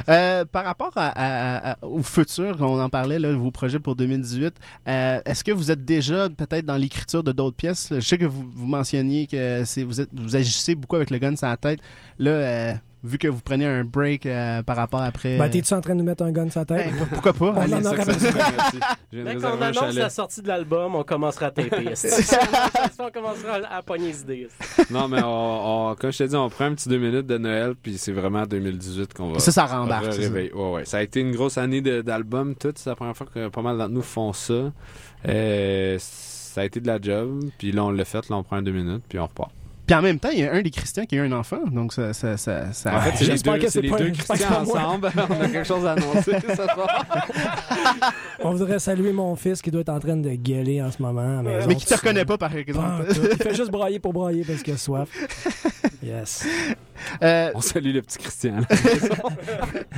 Euh, 0.08 0.44
par 0.44 0.64
rapport 0.64 0.92
à- 0.96 1.08
à- 1.08 1.72
à- 1.72 1.76
au 1.84 2.02
futur, 2.02 2.56
on 2.60 2.80
en 2.80 2.88
parlait, 2.88 3.18
là, 3.18 3.32
vos 3.34 3.50
projets 3.50 3.78
pour 3.78 3.94
2018, 3.96 4.54
euh, 4.86 5.17
est-ce 5.24 5.44
que 5.44 5.52
vous 5.52 5.70
êtes 5.70 5.84
déjà 5.84 6.28
peut-être 6.28 6.64
dans 6.64 6.76
l'écriture 6.76 7.22
de 7.22 7.32
d'autres 7.32 7.56
pièces? 7.56 7.88
Je 7.90 8.00
sais 8.00 8.18
que 8.18 8.24
vous, 8.24 8.48
vous 8.54 8.66
mentionniez 8.66 9.26
que 9.26 9.62
vous, 9.82 10.04
vous 10.12 10.36
agissez 10.36 10.74
beaucoup 10.74 10.96
avec 10.96 11.10
le 11.10 11.18
gun 11.18 11.36
sur 11.36 11.46
la 11.46 11.56
tête. 11.56 11.80
Là, 12.18 12.30
euh, 12.30 12.74
vu 13.04 13.16
que 13.18 13.28
vous 13.28 13.40
prenez 13.40 13.64
un 13.66 13.84
break 13.84 14.26
euh, 14.26 14.62
par 14.62 14.76
rapport 14.76 15.00
après. 15.02 15.38
Ben, 15.38 15.48
t'es-tu 15.48 15.72
en 15.74 15.80
train 15.80 15.94
de 15.94 15.98
nous 16.00 16.04
mettre 16.04 16.24
un 16.24 16.32
gun 16.32 16.50
sur 16.50 16.60
la 16.60 16.64
tête? 16.66 16.86
Hey, 16.86 16.92
pourquoi 17.10 17.32
pas? 17.32 17.46
On 17.46 17.56
Allez, 17.56 17.74
en 17.74 17.82
ça- 17.82 18.04
ça- 18.04 18.96
Dès 19.12 19.34
qu'on 19.36 19.44
annonce 19.62 19.74
chalet. 19.78 19.94
la 19.96 20.10
sortie 20.10 20.42
de 20.42 20.48
l'album, 20.48 20.94
on 20.94 21.04
commencera 21.04 21.46
à 21.46 21.50
taper. 21.50 21.88
on 22.98 23.10
commencera 23.10 23.52
à, 23.70 23.76
à 23.78 23.82
pogner 23.82 24.08
les 24.08 24.20
idées. 24.22 24.48
Non, 24.90 25.08
mais 25.08 25.22
on, 25.22 25.90
on- 25.90 25.94
comme 25.94 26.12
je 26.12 26.18
t'ai 26.18 26.28
dit, 26.28 26.36
on 26.36 26.48
prend 26.50 26.64
un 26.66 26.74
petit 26.74 26.88
deux 26.88 26.98
minutes 26.98 27.26
de 27.26 27.38
Noël, 27.38 27.74
puis 27.80 27.98
c'est 27.98 28.12
vraiment 28.12 28.44
2018 28.46 29.14
qu'on 29.14 29.32
va. 29.32 29.38
Ça, 29.38 29.52
ça 29.52 29.66
rembarque. 29.66 30.06
c'est 30.06 30.12
ça. 30.12 30.18
réveiller. 30.20 30.52
Ouais, 30.52 30.70
ouais. 30.72 30.84
Ça 30.84 30.98
a 30.98 31.02
été 31.02 31.20
une 31.20 31.32
grosse 31.32 31.58
année 31.58 31.80
d'albums, 31.80 32.54
tout. 32.54 32.72
C'est 32.74 32.90
la 32.90 32.96
première 32.96 33.16
fois 33.16 33.26
que 33.32 33.48
pas 33.48 33.62
mal 33.62 33.78
d'entre 33.78 33.90
nous 33.92 34.02
font 34.02 34.32
ça. 34.32 34.72
Euh, 35.28 35.96
ça 36.00 36.60
a 36.62 36.64
été 36.64 36.80
de 36.80 36.86
la 36.86 37.00
job, 37.00 37.40
puis 37.58 37.72
là, 37.72 37.84
on 37.84 37.90
l'a 37.90 38.04
fait, 38.04 38.28
là, 38.28 38.36
on 38.36 38.42
prend 38.42 38.56
un 38.56 38.62
deux 38.62 38.72
minutes, 38.72 39.04
puis 39.08 39.18
on 39.18 39.26
repart. 39.26 39.50
Puis 39.88 39.96
en 39.96 40.02
même 40.02 40.20
temps, 40.20 40.28
il 40.30 40.38
y 40.40 40.44
a 40.44 40.52
un 40.52 40.60
des 40.62 40.70
Christians 40.70 41.04
qui 41.06 41.16
a 41.18 41.18
eu 41.24 41.26
un 41.26 41.32
enfant, 41.32 41.58
donc 41.72 41.92
ça. 41.92 42.12
ça, 42.12 42.36
ça, 42.36 42.72
ça- 42.72 42.94
En 42.96 43.00
fait, 43.00 43.12
c'est 43.16 43.24
les 43.24 43.30
j'espère 43.32 43.54
deux, 43.54 43.58
que 43.60 43.70
c'est 43.70 43.80
les 43.80 43.88
pas 43.90 43.96
deux 43.96 44.04
un- 44.04 44.12
j'espère 44.14 44.36
que 44.36 44.42
Christians 44.42 44.64
c'est 44.66 44.72
pas 44.72 44.78
moi. 44.80 44.88
ensemble. 44.88 45.12
on 45.30 45.40
a 45.42 45.48
quelque 45.48 45.64
chose 45.66 45.86
à 45.86 45.92
annoncer 45.92 46.32
ce 46.46 46.54
soir. 46.54 47.06
On 48.44 48.52
voudrait 48.52 48.78
saluer 48.78 49.12
mon 49.12 49.34
fils 49.34 49.60
qui 49.62 49.70
doit 49.70 49.80
être 49.80 49.88
en 49.88 49.98
train 49.98 50.16
de 50.16 50.30
gueuler 50.34 50.80
en 50.82 50.90
ce 50.92 51.02
moment. 51.02 51.42
maison, 51.42 51.66
mais 51.66 51.74
qui 51.74 51.86
te 51.86 51.94
reconnaît 51.94 52.24
pas, 52.24 52.38
par 52.38 52.54
exemple. 52.54 53.06
Il 53.08 53.36
fait 53.36 53.54
juste 53.54 53.70
brailler 53.70 53.98
pour 53.98 54.12
brailler 54.12 54.44
parce 54.44 54.62
qu'il 54.62 54.74
a 54.74 54.76
soif. 54.76 55.08
Yes. 56.02 56.46
Euh, 57.22 57.50
On 57.54 57.60
salue 57.60 57.92
le 57.94 58.02
petit 58.02 58.18
Christian. 58.18 58.60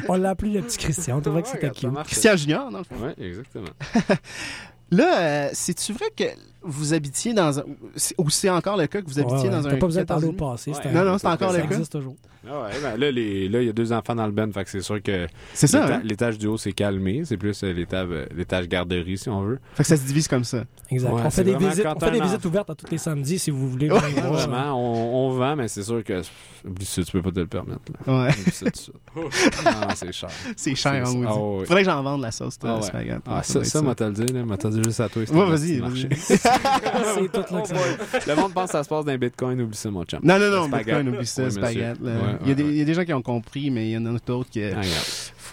On 0.09 0.15
l'a 0.15 0.31
appelé 0.31 0.53
le 0.53 0.63
petit 0.63 0.79
Christian. 0.79 1.19
On 1.19 1.21
trouvait 1.21 1.43
que 1.43 1.49
c'était 1.49 1.71
cute. 1.71 1.91
Christian 2.05 2.37
Junior, 2.37 2.71
dans 2.71 2.79
le 2.79 2.85
fond. 2.85 2.95
Ouais, 3.05 3.15
exactement. 3.27 3.69
Là, 4.91 5.19
euh, 5.21 5.49
c'est-tu 5.53 5.93
vrai 5.93 6.07
que 6.17 6.25
vous 6.63 6.95
habitiez 6.95 7.33
dans 7.35 7.59
un. 7.59 7.65
c'est- 7.97 8.15
Ou 8.19 8.29
c'est 8.31 8.51
encore 8.51 8.77
le 8.77 8.87
cas 8.87 9.01
que 9.01 9.07
vous 9.07 9.19
habitiez 9.19 9.49
Ouais, 9.49 9.55
dans 9.55 9.67
un. 9.67 9.71
T'as 9.71 9.77
pas 9.77 9.87
besoin 9.87 10.03
de 10.03 10.09
14 10.09 10.23
parler 10.23 10.27
au 10.29 10.33
passé. 10.33 10.71
Ouais. 10.73 10.93
Non, 10.93 11.05
non, 11.05 11.19
c'est 11.19 11.27
encore 11.27 11.53
ça 11.53 11.57
le 11.59 11.63
cas. 11.65 11.71
existe 11.75 11.93
toujours. 11.93 12.17
Ah 12.49 12.63
ouais, 12.63 12.71
ben 12.83 12.97
là, 12.99 13.11
il 13.11 13.67
y 13.67 13.69
a 13.69 13.73
deux 13.73 13.93
enfants 13.93 14.15
dans 14.15 14.25
le 14.25 14.33
ben, 14.33 14.51
fait 14.51 14.65
que 14.65 14.71
c'est 14.71 14.81
sûr 14.81 15.03
que 15.03 15.27
C'est 15.53 15.67
ça, 15.67 15.85
hein? 15.97 16.01
l'étage 16.03 16.39
du 16.39 16.47
haut 16.47 16.57
s'est 16.57 16.73
calmé. 16.73 17.23
C'est 17.27 17.37
plus 17.37 17.63
euh, 17.63 17.73
l'étage, 17.75 18.09
euh, 18.11 18.25
l'étage 18.35 18.67
garderie, 18.67 19.19
si 19.19 19.29
on 19.29 19.43
veut. 19.43 19.59
Fait 19.75 19.83
que 19.83 19.89
ça 19.91 19.97
se 19.99 20.07
divise 20.07 20.27
comme 20.27 20.45
ça. 20.45 20.65
Exact. 20.91 21.13
Ouais, 21.13 21.21
on 21.23 21.31
fait 21.31 21.45
des 21.45 21.55
visites, 21.55 21.85
on 21.87 22.01
fait 22.01 22.11
des 22.11 22.21
visites 22.21 22.45
ouvertes 22.47 22.71
à 22.71 22.75
tous 22.75 22.91
les 22.91 22.97
samedis 22.97 23.39
si 23.39 23.51
vous 23.51 23.69
voulez. 23.69 23.89
Vraiment, 23.89 24.73
on, 24.75 25.29
on 25.29 25.31
vend, 25.33 25.55
mais 25.57 25.69
c'est 25.69 25.83
sûr 25.83 26.03
que. 26.03 26.23
Oublie 26.67 26.85
ça, 26.85 27.03
tu 27.03 27.13
peux 27.13 27.23
pas 27.23 27.31
te 27.31 27.41
le 27.41 27.47
permettre. 27.47 27.81
Là. 28.07 28.25
Ouais. 28.25 28.31
Oublie 28.31 28.51
ça, 28.53 28.67
ça. 28.73 28.93
C'est 29.97 30.13
cher. 30.13 30.29
C'est 30.57 30.75
cher, 30.75 31.07
C'est- 31.07 31.17
on 31.17 31.23
Ah, 31.27 31.61
dit. 31.61 31.67
Faudrait 31.67 31.83
que 31.85 31.91
j'en 31.91 32.03
vende 32.03 32.21
la 32.23 32.31
sauce, 32.31 32.59
toi, 32.59 32.81
Ah. 32.83 32.99
Ah, 33.27 33.43
Ça 33.43 33.65
ça, 33.65 33.65
ça, 33.65 33.81
le 33.81 34.13
dire, 34.13 34.35
là. 34.35 34.43
Le 34.63 34.71
dire 34.71 34.85
juste 34.85 35.01
à 35.01 35.09
toi. 35.09 35.23
Ouais, 35.23 35.47
vas-y, 35.51 35.79
vas-y. 35.79 36.09
marché. 36.51 37.29
C'est 37.33 37.33
tout 37.33 37.55
là 37.55 37.61
que 37.63 37.69
ça 37.69 37.75
va. 37.75 38.19
Le 38.27 38.41
monde 38.41 38.53
pense 38.53 38.67
que 38.67 38.73
ça 38.73 38.85
se 38.85 38.89
passe 38.89 39.05
dans 39.05 39.13
les 39.13 39.19
bitcoins, 39.19 39.61
oublie 39.61 39.77
ça, 39.77 39.91
mon 39.91 40.05
chum. 40.05 40.21
Non, 40.23 40.39
non, 40.39 40.51
non. 40.51 40.69
Bitcoin, 40.69 41.09
oublie 41.09 41.27
ça, 41.27 41.45
Oui. 41.45 41.61
Ouais, 41.61 41.73
il, 41.73 42.49
y 42.49 42.53
a 42.53 42.55
des, 42.55 42.63
ouais, 42.63 42.71
il 42.71 42.77
y 42.79 42.83
a 42.83 42.85
des 42.85 42.95
gens 42.95 43.05
qui 43.05 43.13
ont 43.13 43.23
compris, 43.23 43.71
mais 43.71 43.89
il 43.89 43.93
y 43.93 43.97
en 43.97 44.07
a 44.07 44.19
d'autres 44.27 44.51
qui. 44.51 44.63
Ah, 44.63 44.81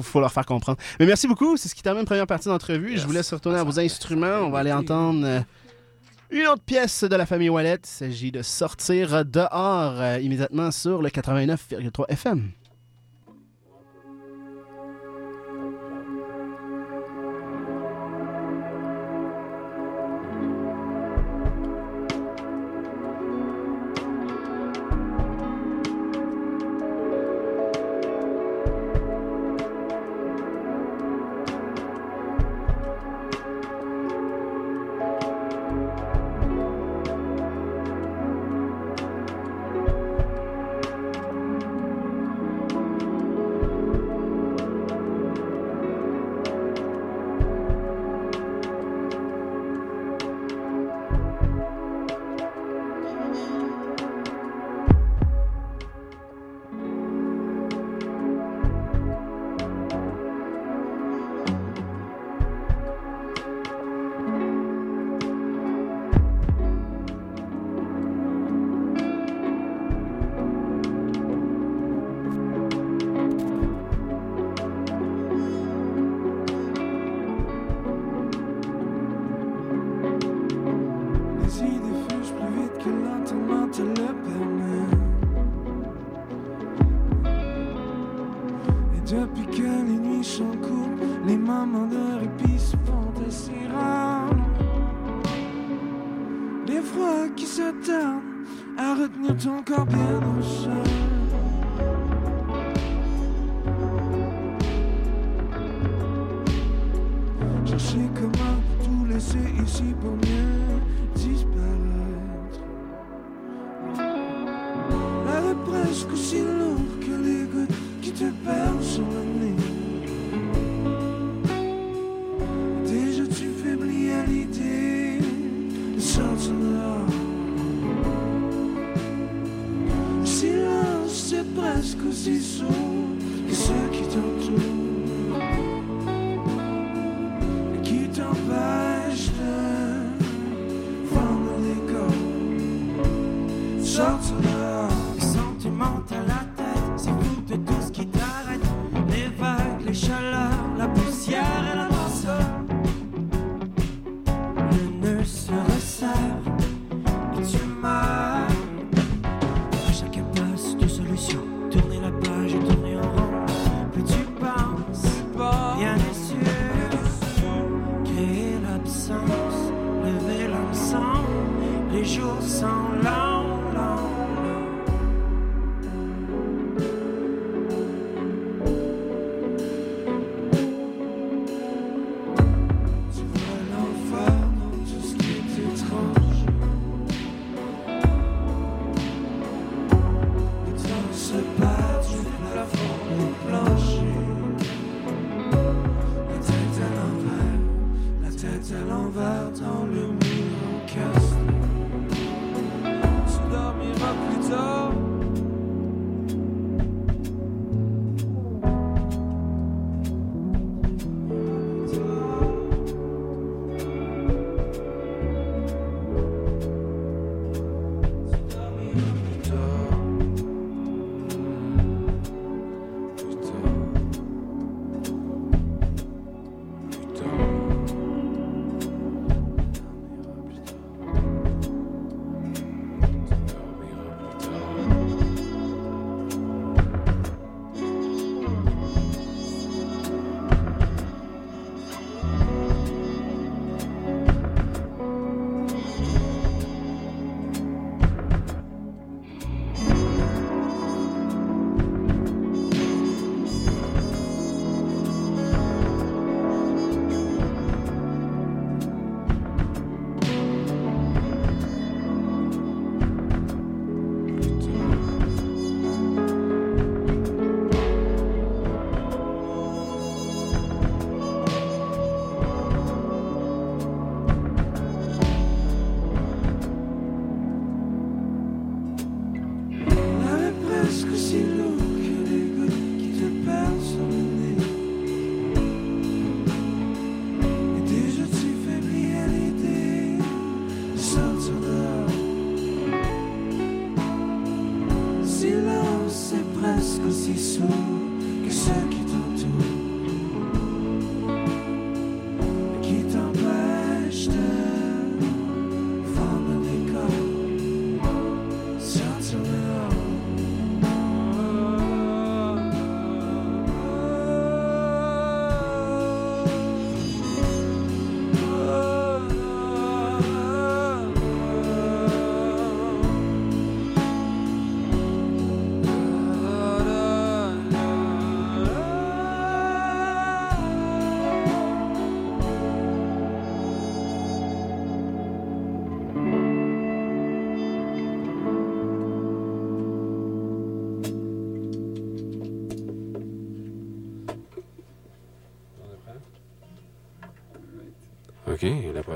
faut 0.04 0.20
leur 0.20 0.32
faire 0.32 0.46
comprendre. 0.46 0.78
Mais 1.00 1.06
merci 1.06 1.28
beaucoup. 1.28 1.58
C'est 1.58 1.70
ce 1.70 1.76
qui 1.76 1.82
termine 1.82 2.02
la 2.02 2.06
première 2.06 2.28
partie 2.28 2.48
d'entrevue. 2.48 2.98
Je 2.98 3.06
vous 3.06 3.14
laisse 3.14 3.34
retourner 3.34 3.60
à 3.60 3.64
vos 3.64 3.80
instruments. 3.80 4.42
On 4.42 4.50
va 4.50 4.60
aller 4.60 4.72
entendre 4.72 5.26
euh, 5.26 5.40
une 6.30 6.48
autre 6.48 6.64
pièce 6.64 7.04
de 7.04 7.16
la 7.16 7.26
famille 7.26 7.50
Wallet. 7.50 7.80
Il 7.84 7.88
s'agit 7.88 8.32
de 8.32 8.42
sortir 8.42 9.26
dehors 9.26 10.00
euh, 10.00 10.20
immédiatement 10.20 10.72
sur 10.72 11.02
le 11.02 11.10
89,3 11.10 12.06
FM. 12.10 12.52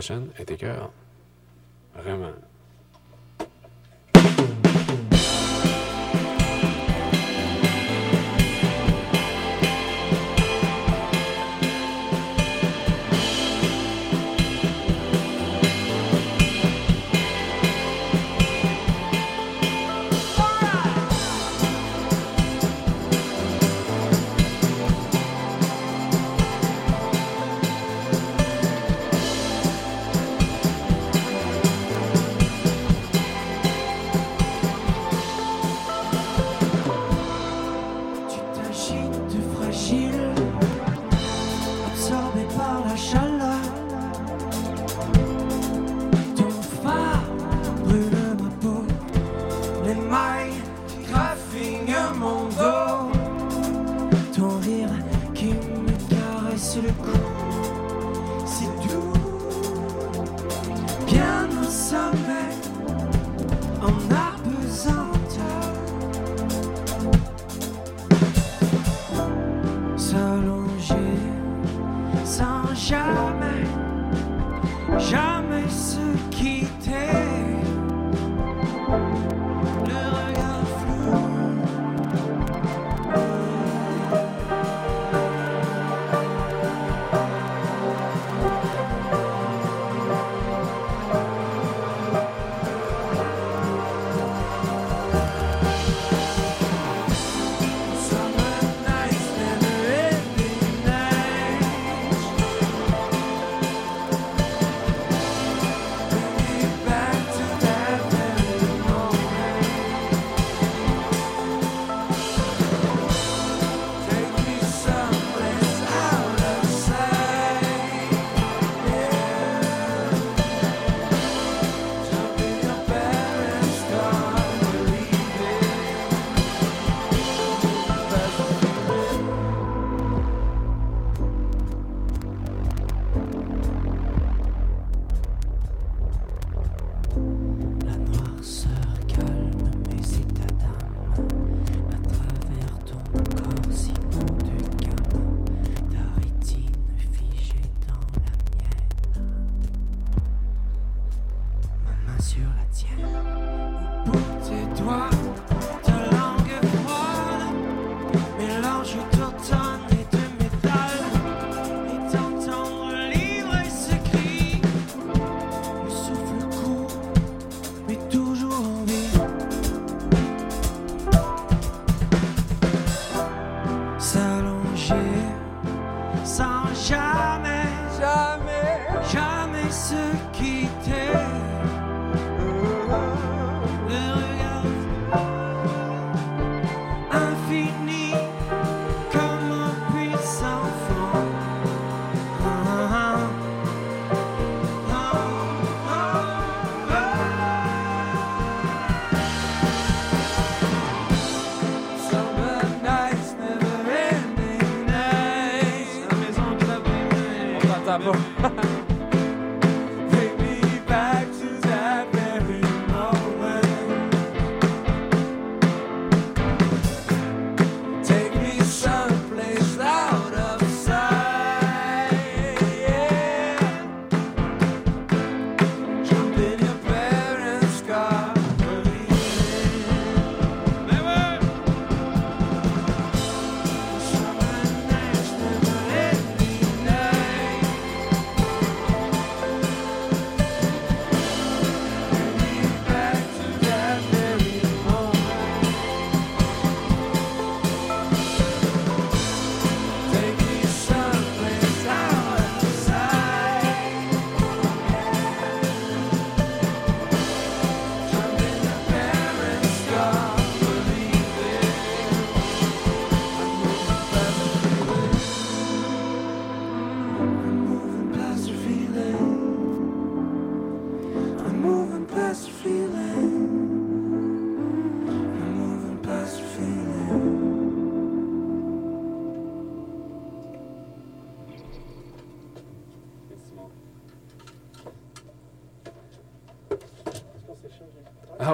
Prochaine 0.02 0.32
est 0.40 0.91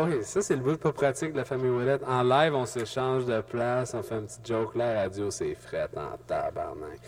oui, 0.08 0.24
ça 0.24 0.42
c'est 0.42 0.56
le 0.56 0.62
bout 0.62 0.78
pas 0.78 0.92
pratique 0.92 1.34
de 1.34 1.38
la 1.38 1.46
famille 1.46 1.70
Ouellette. 1.70 2.04
En 2.06 2.24
live, 2.24 2.56
on 2.56 2.66
s'échange 2.66 3.26
de 3.26 3.42
place, 3.42 3.94
on 3.94 4.04
fait 4.04 4.16
un 4.16 4.24
petit 4.24 4.40
joke 4.44 4.76
la 4.76 5.02
radio 5.02 5.30
c'est 5.32 5.56
fret 5.56 5.90
en 5.96 6.18
tabarnak. 6.26 7.00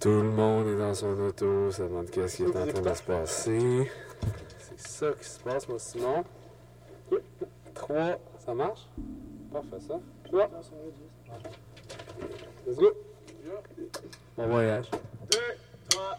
Tout 0.00 0.08
le 0.08 0.30
monde 0.30 0.68
est 0.68 0.76
dans 0.76 0.94
son 0.94 1.18
auto, 1.20 1.70
ça 1.70 1.84
demande 1.84 2.10
qu'est-ce 2.10 2.36
qui 2.36 2.42
est 2.42 2.56
en 2.56 2.66
train 2.66 2.80
de 2.80 2.94
se 2.94 3.02
passer. 3.02 3.90
C'est 4.58 4.80
ça 4.80 5.12
qui 5.12 5.28
se 5.28 5.40
passe, 5.40 5.68
moi 5.68 5.78
Simon. 5.78 6.24
3, 7.74 8.18
ça 8.44 8.54
marche? 8.54 8.88
Parfait 9.52 9.80
ça. 9.86 10.00
3. 10.24 10.50
Let's 12.66 12.76
go. 12.76 12.92
Bon 14.36 14.48
voyage. 14.48 14.90
2, 15.30 15.38
3, 15.90 16.18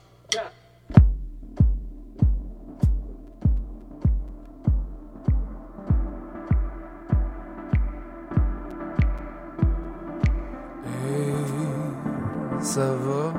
ça 12.67 12.81
va? 12.81 13.31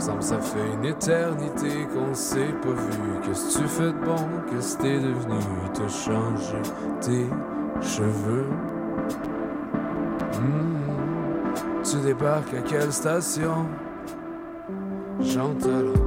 Semble 0.00 0.22
ça 0.22 0.40
fait 0.40 0.74
une 0.74 0.84
éternité 0.84 1.86
qu'on 1.94 2.12
s'est 2.12 2.52
pas 2.60 2.70
vu. 2.70 3.20
Qu'est-ce 3.22 3.56
que 3.56 3.62
tu 3.62 3.68
fais 3.68 3.92
de 3.92 4.04
bon? 4.04 4.16
Qu'est-ce 4.50 4.76
que 4.76 4.82
t'es 4.82 4.98
devenu? 4.98 5.38
T'as 5.72 5.88
changé 5.88 6.60
tes 7.00 7.26
cheveux? 7.80 8.46
Hmm. 10.34 11.82
Tu 11.84 11.96
débarques 11.98 12.52
à 12.54 12.62
quelle 12.62 12.92
station? 12.92 13.66
Chante 15.22 15.64
alors. 15.64 16.03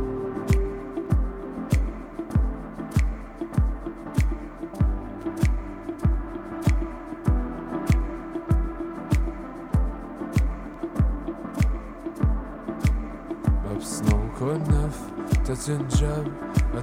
T'as-tu 15.57 15.71
une 15.71 15.89
job? 15.89 16.25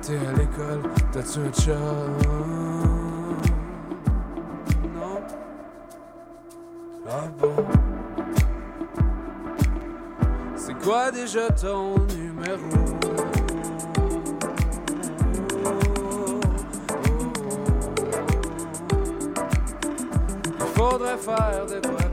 T'es 0.02 0.16
à 0.16 0.32
l'école? 0.32 0.82
T'as-tu 1.12 1.38
un 1.38 1.52
chum? 1.52 1.74
Non? 4.94 5.20
Ah 7.08 7.28
bon? 7.38 7.54
C'est 10.56 10.74
quoi 10.82 11.10
déjà 11.12 11.48
ton 11.50 11.94
numéro? 12.16 12.58
Faudrait 20.74 21.18
faire 21.18 21.66
de 21.66 21.86
quoi 21.86 22.03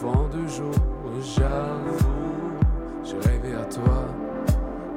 Fois 0.00 0.12
en 0.12 0.28
deux 0.28 0.46
jours, 0.46 0.74
j'avoue. 1.20 2.54
J'ai 3.02 3.18
rêvé 3.28 3.54
à 3.54 3.64
toi. 3.64 4.06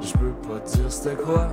Je 0.00 0.12
peux 0.12 0.30
pas 0.48 0.60
dire 0.60 0.92
c'était 0.92 1.20
quoi. 1.20 1.48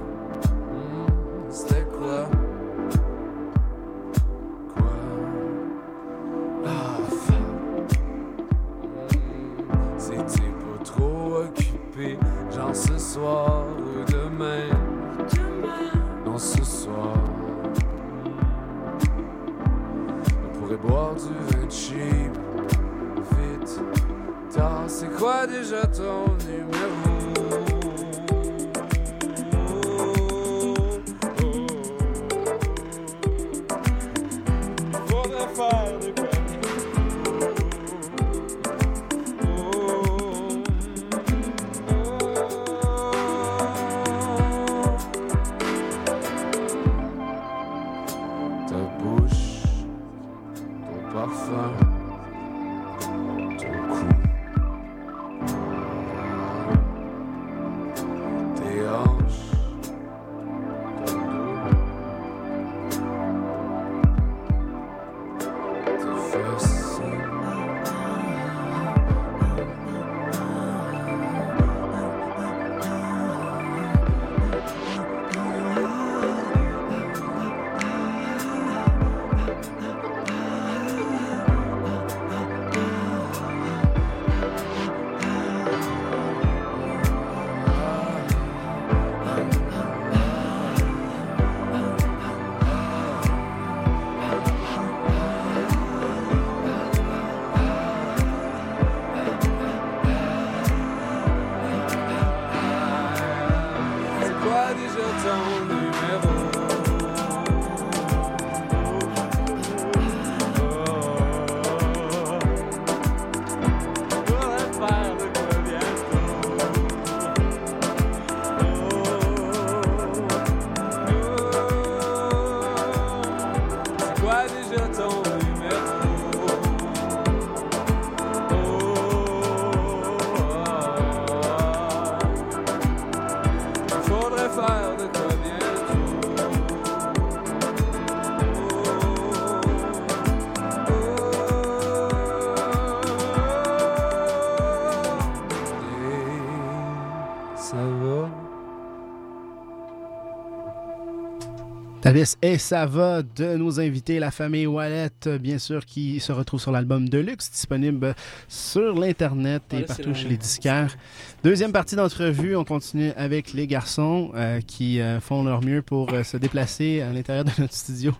La 152.09 152.13
pièce 152.13 152.39
Et 152.41 152.57
ça 152.57 152.87
va 152.87 153.21
de 153.21 153.55
nos 153.55 153.79
invités, 153.79 154.17
la 154.17 154.31
famille 154.31 154.65
Wallet, 154.65 155.11
bien 155.39 155.59
sûr, 155.59 155.85
qui 155.85 156.19
se 156.19 156.31
retrouve 156.31 156.59
sur 156.59 156.71
l'album 156.71 157.07
Deluxe, 157.07 157.51
disponible 157.51 158.15
sur 158.47 158.99
l'Internet 158.99 159.61
et 159.73 159.81
c'est 159.81 159.83
partout 159.85 160.15
chez 160.15 160.27
les 160.27 160.37
disquaires. 160.37 160.97
Deuxième 161.43 161.71
partie 161.71 161.95
d'entrevue, 161.95 162.55
on 162.55 162.63
continue 162.63 163.11
avec 163.15 163.53
les 163.53 163.67
garçons 163.67 164.31
euh, 164.33 164.59
qui 164.59 164.99
euh, 164.99 165.19
font 165.19 165.43
leur 165.43 165.63
mieux 165.63 165.83
pour 165.83 166.11
euh, 166.11 166.23
se 166.23 166.37
déplacer 166.37 167.01
à 167.01 167.13
l'intérieur 167.13 167.45
de 167.45 167.51
notre 167.59 167.75
studio. 167.75 168.15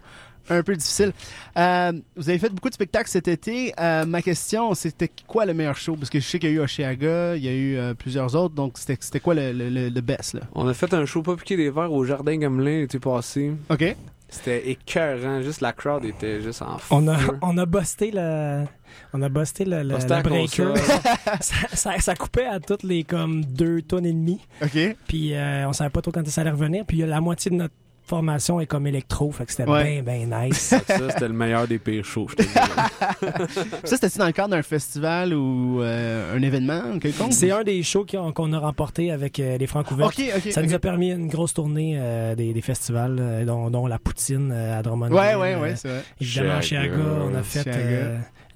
Un 0.50 0.64
peu 0.64 0.76
difficile. 0.76 1.14
Euh, 1.58 1.92
vous 2.16 2.30
avez 2.30 2.40
fait 2.40 2.50
beaucoup 2.50 2.70
de 2.70 2.74
spectacles 2.74 3.10
cet 3.10 3.28
été. 3.28 3.74
Euh, 3.80 4.06
ma 4.06 4.22
question, 4.22 4.74
c'était 4.74 5.10
quoi 5.28 5.46
le 5.46 5.54
meilleur 5.54 5.76
show? 5.78 5.96
Parce 5.96 6.10
que 6.10 6.20
je 6.20 6.26
sais 6.26 6.40
qu'il 6.40 6.50
y 6.50 6.54
a 6.54 6.56
eu 6.56 6.60
Oshéaga, 6.60 7.36
il 7.36 7.44
y 7.44 7.48
a 7.48 7.54
eu 7.54 7.78
euh, 7.78 7.94
plusieurs 7.94 8.36
autres, 8.36 8.56
donc 8.56 8.78
c'était 8.78 9.20
quoi 9.20 9.34
le, 9.36 9.52
le, 9.52 9.70
le- 9.70 9.90
le 9.90 10.02
best? 10.02 10.34
Là? 10.34 10.42
On 10.56 10.68
a 10.68 10.74
fait 10.74 10.94
un 10.94 11.06
show 11.06 11.22
pas 11.22 11.36
piqué 11.36 11.56
des 11.58 11.70
verres 11.70 11.92
au 11.94 12.04
Jardin 12.06 12.38
Gamelin 12.38 12.82
l'été 12.82 13.00
passé. 13.00 13.52
OK. 13.70 13.96
C'était 14.32 14.70
écœurant. 14.70 15.42
Juste 15.42 15.62
la 15.62 15.74
crowd 15.74 16.06
était 16.06 16.40
juste 16.42 16.62
en 16.62 16.78
feu. 16.78 16.86
On 16.92 17.08
a, 17.08 17.18
on 17.42 17.58
a 17.58 17.66
busté 17.66 18.12
le. 18.14 18.64
On 19.12 19.22
a 19.24 19.30
busté 19.30 19.66
le, 19.66 19.82
le, 19.82 19.98
breaker. 20.22 20.74
ça- 21.42 22.00
ça 22.00 22.16
coupait 22.16 22.46
à 22.46 22.60
toutes 22.60 22.84
les 22.84 23.04
comme 23.04 23.44
deux 23.44 23.82
tonnes 23.82 24.06
et 24.06 24.14
demie. 24.14 24.40
OK. 24.62 24.96
Puis 25.08 25.34
euh, 25.34 25.68
on 25.68 25.74
savait 25.74 25.90
pas 25.90 26.02
trop 26.04 26.12
quand 26.12 26.28
ça 26.28 26.42
allait 26.42 26.52
revenir. 26.52 26.86
Puis 26.86 26.98
la 27.00 27.20
moitié 27.22 27.50
de 27.50 27.56
notre 27.56 27.74
formation 28.10 28.60
est 28.60 28.66
comme 28.66 28.88
électro. 28.88 29.32
Fait 29.32 29.46
que 29.46 29.52
c'était 29.52 29.70
Ouais. 29.70 30.02
bien, 30.02 30.26
bien 30.26 30.42
nice. 30.48 30.58
Ça, 30.58 31.10
c'était 31.10 31.28
le 31.28 31.34
meilleur 31.34 31.68
des 31.68 31.78
pires 31.80 32.04
shows, 32.04 32.28
je 32.32 32.36
te 32.36 32.42
dis. 32.42 32.50
Ça, 33.84 33.98
c'était 33.98 34.18
dans 34.20 34.26
le 34.26 34.32
cadre 34.32 34.50
d'un 34.50 34.62
festival 34.64 35.34
ou 35.34 35.82
euh, 35.82 36.36
un 36.36 36.42
événement 36.42 36.98
quelconque? 37.00 37.34
C'est 37.34 37.52
un 37.52 37.64
des 37.64 37.82
shows 37.84 38.06
qu'on 38.34 38.54
a 38.54 38.60
remporté 38.60 39.12
avec 39.12 39.40
euh, 39.40 39.58
les 39.58 39.68
Francs 39.68 39.90
ouverts. 39.92 40.08
OK, 40.08 40.22
OK. 40.38 40.52
Ça 40.52 40.62
nous 40.62 40.74
a 40.74 40.80
permis 40.80 41.12
une 41.12 41.28
grosse 41.28 41.54
tournée 41.54 41.96
euh, 41.98 42.36
des, 42.36 42.52
des 42.54 42.62
festivals, 42.62 43.18
euh, 43.20 43.46
dont, 43.46 43.70
dont 43.70 43.86
la 43.88 44.00
Poutine 44.00 44.52
euh, 44.52 44.80
à 44.80 44.82
Drummondville. 44.82 45.16
Ouais, 45.18 45.36
ouais, 45.36 45.56
ouais, 45.56 45.76
c'est 45.76 45.88
vrai. 45.90 46.04
Évidemment, 46.20 46.62
Chiaga, 46.62 46.96
on 47.32 47.36
a 47.36 47.44
fait 47.44 47.70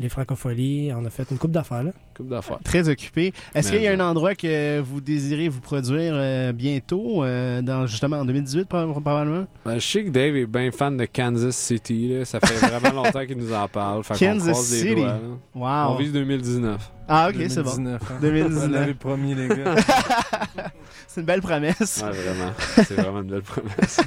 les 0.03 0.09
Francopholies, 0.09 0.91
on 0.95 1.03
a 1.05 1.09
fait 1.09 1.25
une 1.31 1.37
coupe 1.37 1.51
d'affaires. 1.51 1.81
là. 1.83 1.91
Coupe 2.15 2.27
d'affaires. 2.27 2.59
Très 2.63 2.89
occupé. 2.89 3.33
Est-ce 3.55 3.71
qu'il 3.71 3.81
y 3.81 3.87
a 3.87 3.93
un 3.93 3.99
endroit 4.01 4.35
que 4.35 4.79
vous 4.81 5.01
désirez 5.01 5.47
vous 5.49 5.61
produire 5.61 6.13
euh, 6.15 6.51
bientôt, 6.51 7.23
euh, 7.23 7.61
dans, 7.61 7.87
justement 7.87 8.17
en 8.17 8.25
2018 8.25 8.69
proba- 8.69 8.91
probablement? 8.91 9.47
Ben, 9.65 9.79
je 9.79 9.87
sais 9.87 10.03
que 10.03 10.09
Dave 10.09 10.35
est 10.35 10.45
bien 10.45 10.69
fan 10.71 10.97
de 10.97 11.05
Kansas 11.05 11.55
City. 11.55 12.09
Là. 12.09 12.25
Ça 12.25 12.39
fait 12.41 12.53
vraiment 12.67 13.03
longtemps 13.03 13.25
qu'il 13.25 13.37
nous 13.37 13.53
en 13.53 13.67
parle. 13.67 14.03
Fait 14.03 14.13
Kansas 14.19 14.71
les 14.71 14.77
City. 14.79 14.95
doigts, 14.95 15.07
là. 15.07 15.19
On 15.55 15.91
Wow. 15.93 15.97
vise 15.97 16.11
2019. 16.11 16.91
Ah, 17.07 17.29
ok, 17.29 17.35
c'est 17.47 17.63
bon. 17.63 17.71
2019, 17.77 18.01
hein. 18.11 18.15
2019. 18.21 18.63
Vous 18.67 18.73
l'avez 18.73 18.93
promis, 18.93 19.35
les 19.35 19.47
gars. 19.47 19.75
C'est 21.07 21.21
une 21.21 21.27
belle 21.27 21.41
promesse. 21.41 22.03
Ouais, 22.03 22.11
vraiment. 22.11 22.51
C'est 22.75 22.93
vraiment 22.95 23.21
une 23.21 23.29
belle 23.29 23.41
promesse. 23.41 23.99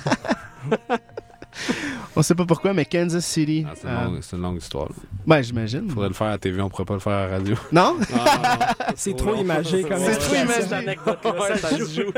On 2.15 2.23
sait 2.23 2.35
pas 2.35 2.47
pourquoi, 2.47 2.73
mais 2.73 2.85
Kansas 2.85 3.25
City. 3.27 3.65
Ah, 3.69 3.73
c'est, 3.75 3.87
une 3.89 3.95
euh, 3.95 4.05
longue, 4.05 4.19
c'est 4.23 4.37
une 4.37 4.43
longue 4.43 4.57
histoire. 4.59 4.89
là. 4.89 4.95
ben, 5.27 5.43
j'imagine. 5.43 5.89
Faudrait 5.91 6.09
le 6.09 6.15
faire 6.15 6.29
à 6.29 6.31
la 6.31 6.39
TV, 6.39 6.61
on 6.63 6.69
pourrait 6.71 6.85
pas 6.87 6.95
le 6.95 7.01
faire 7.01 7.13
à 7.13 7.27
la 7.27 7.33
radio. 7.37 7.55
Non? 7.73 7.97
C'est 8.97 9.15
trop 9.17 9.35
imagé 9.35 9.83
comme 9.83 9.99
C'est 9.99 10.17
trop 10.19 10.35
imagé. 10.35 12.07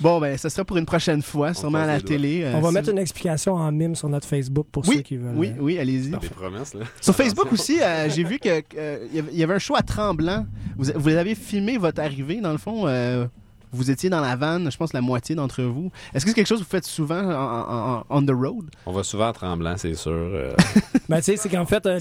Bon, 0.00 0.20
ben, 0.20 0.36
ça 0.36 0.50
sera 0.50 0.64
pour 0.64 0.76
une 0.76 0.84
prochaine 0.86 1.22
fois, 1.22 1.54
sûrement 1.54 1.78
à 1.78 1.86
la 1.86 2.00
télé. 2.00 2.42
euh, 2.44 2.52
On 2.56 2.60
va 2.60 2.68
si 2.68 2.74
mettre 2.74 2.86
vous- 2.86 2.92
une 2.92 2.98
explication 2.98 3.54
en 3.54 3.70
mime 3.72 3.94
sur 3.94 4.08
notre 4.08 4.26
Facebook 4.26 4.66
pour 4.70 4.86
Oui, 4.88 4.96
ceux 4.96 5.02
qui 5.02 5.16
veulent. 5.16 5.34
Oui, 5.36 5.52
oui, 5.58 5.78
allez-y. 5.78 6.10
Des 6.10 6.28
promesses, 6.28 6.74
là. 6.74 6.84
Sur 7.00 7.14
Facebook 7.14 7.50
aussi, 7.52 7.80
euh, 7.80 8.10
j'ai 8.10 8.24
vu 8.24 8.38
que 8.38 8.48
euh, 8.76 9.06
il 9.10 9.16
y 9.16 9.18
avait- 9.20 9.32
il 9.32 9.38
y 9.38 9.42
avait 9.42 9.54
un 9.54 9.58
show 9.58 9.74
à 9.76 9.82
Tremblant. 9.82 10.46
Vous, 10.76 10.90
vous 10.94 11.08
avez 11.14 11.34
filmé 11.34 11.78
votre 11.78 12.02
arrivée, 12.02 12.40
dans 12.40 12.52
le 12.52 12.58
fond. 12.58 12.86
Vous 13.72 13.90
étiez 13.90 14.10
dans 14.10 14.20
la 14.20 14.36
vanne, 14.36 14.70
je 14.70 14.76
pense 14.76 14.92
la 14.92 15.00
moitié 15.00 15.34
d'entre 15.34 15.62
vous. 15.62 15.90
Est-ce 16.14 16.24
que 16.24 16.30
c'est 16.30 16.34
quelque 16.34 16.46
chose 16.46 16.60
que 16.60 16.64
vous 16.64 16.70
faites 16.70 16.84
souvent 16.84 17.22
en, 17.24 17.32
en- 17.32 17.94
en- 17.98 18.04
on 18.10 18.22
the 18.24 18.30
road? 18.30 18.70
On 18.86 18.92
va 18.92 19.02
souvent 19.02 19.28
à 19.28 19.32
Tremblant, 19.32 19.74
c'est 19.76 19.94
sûr. 19.94 20.12
euh, 20.12 20.54
Ben, 21.08 21.18
tu 21.18 21.24
sais, 21.24 21.36
c'est 21.36 21.48
qu'en 21.48 21.64
fait, 21.66 21.84
euh, 21.86 21.98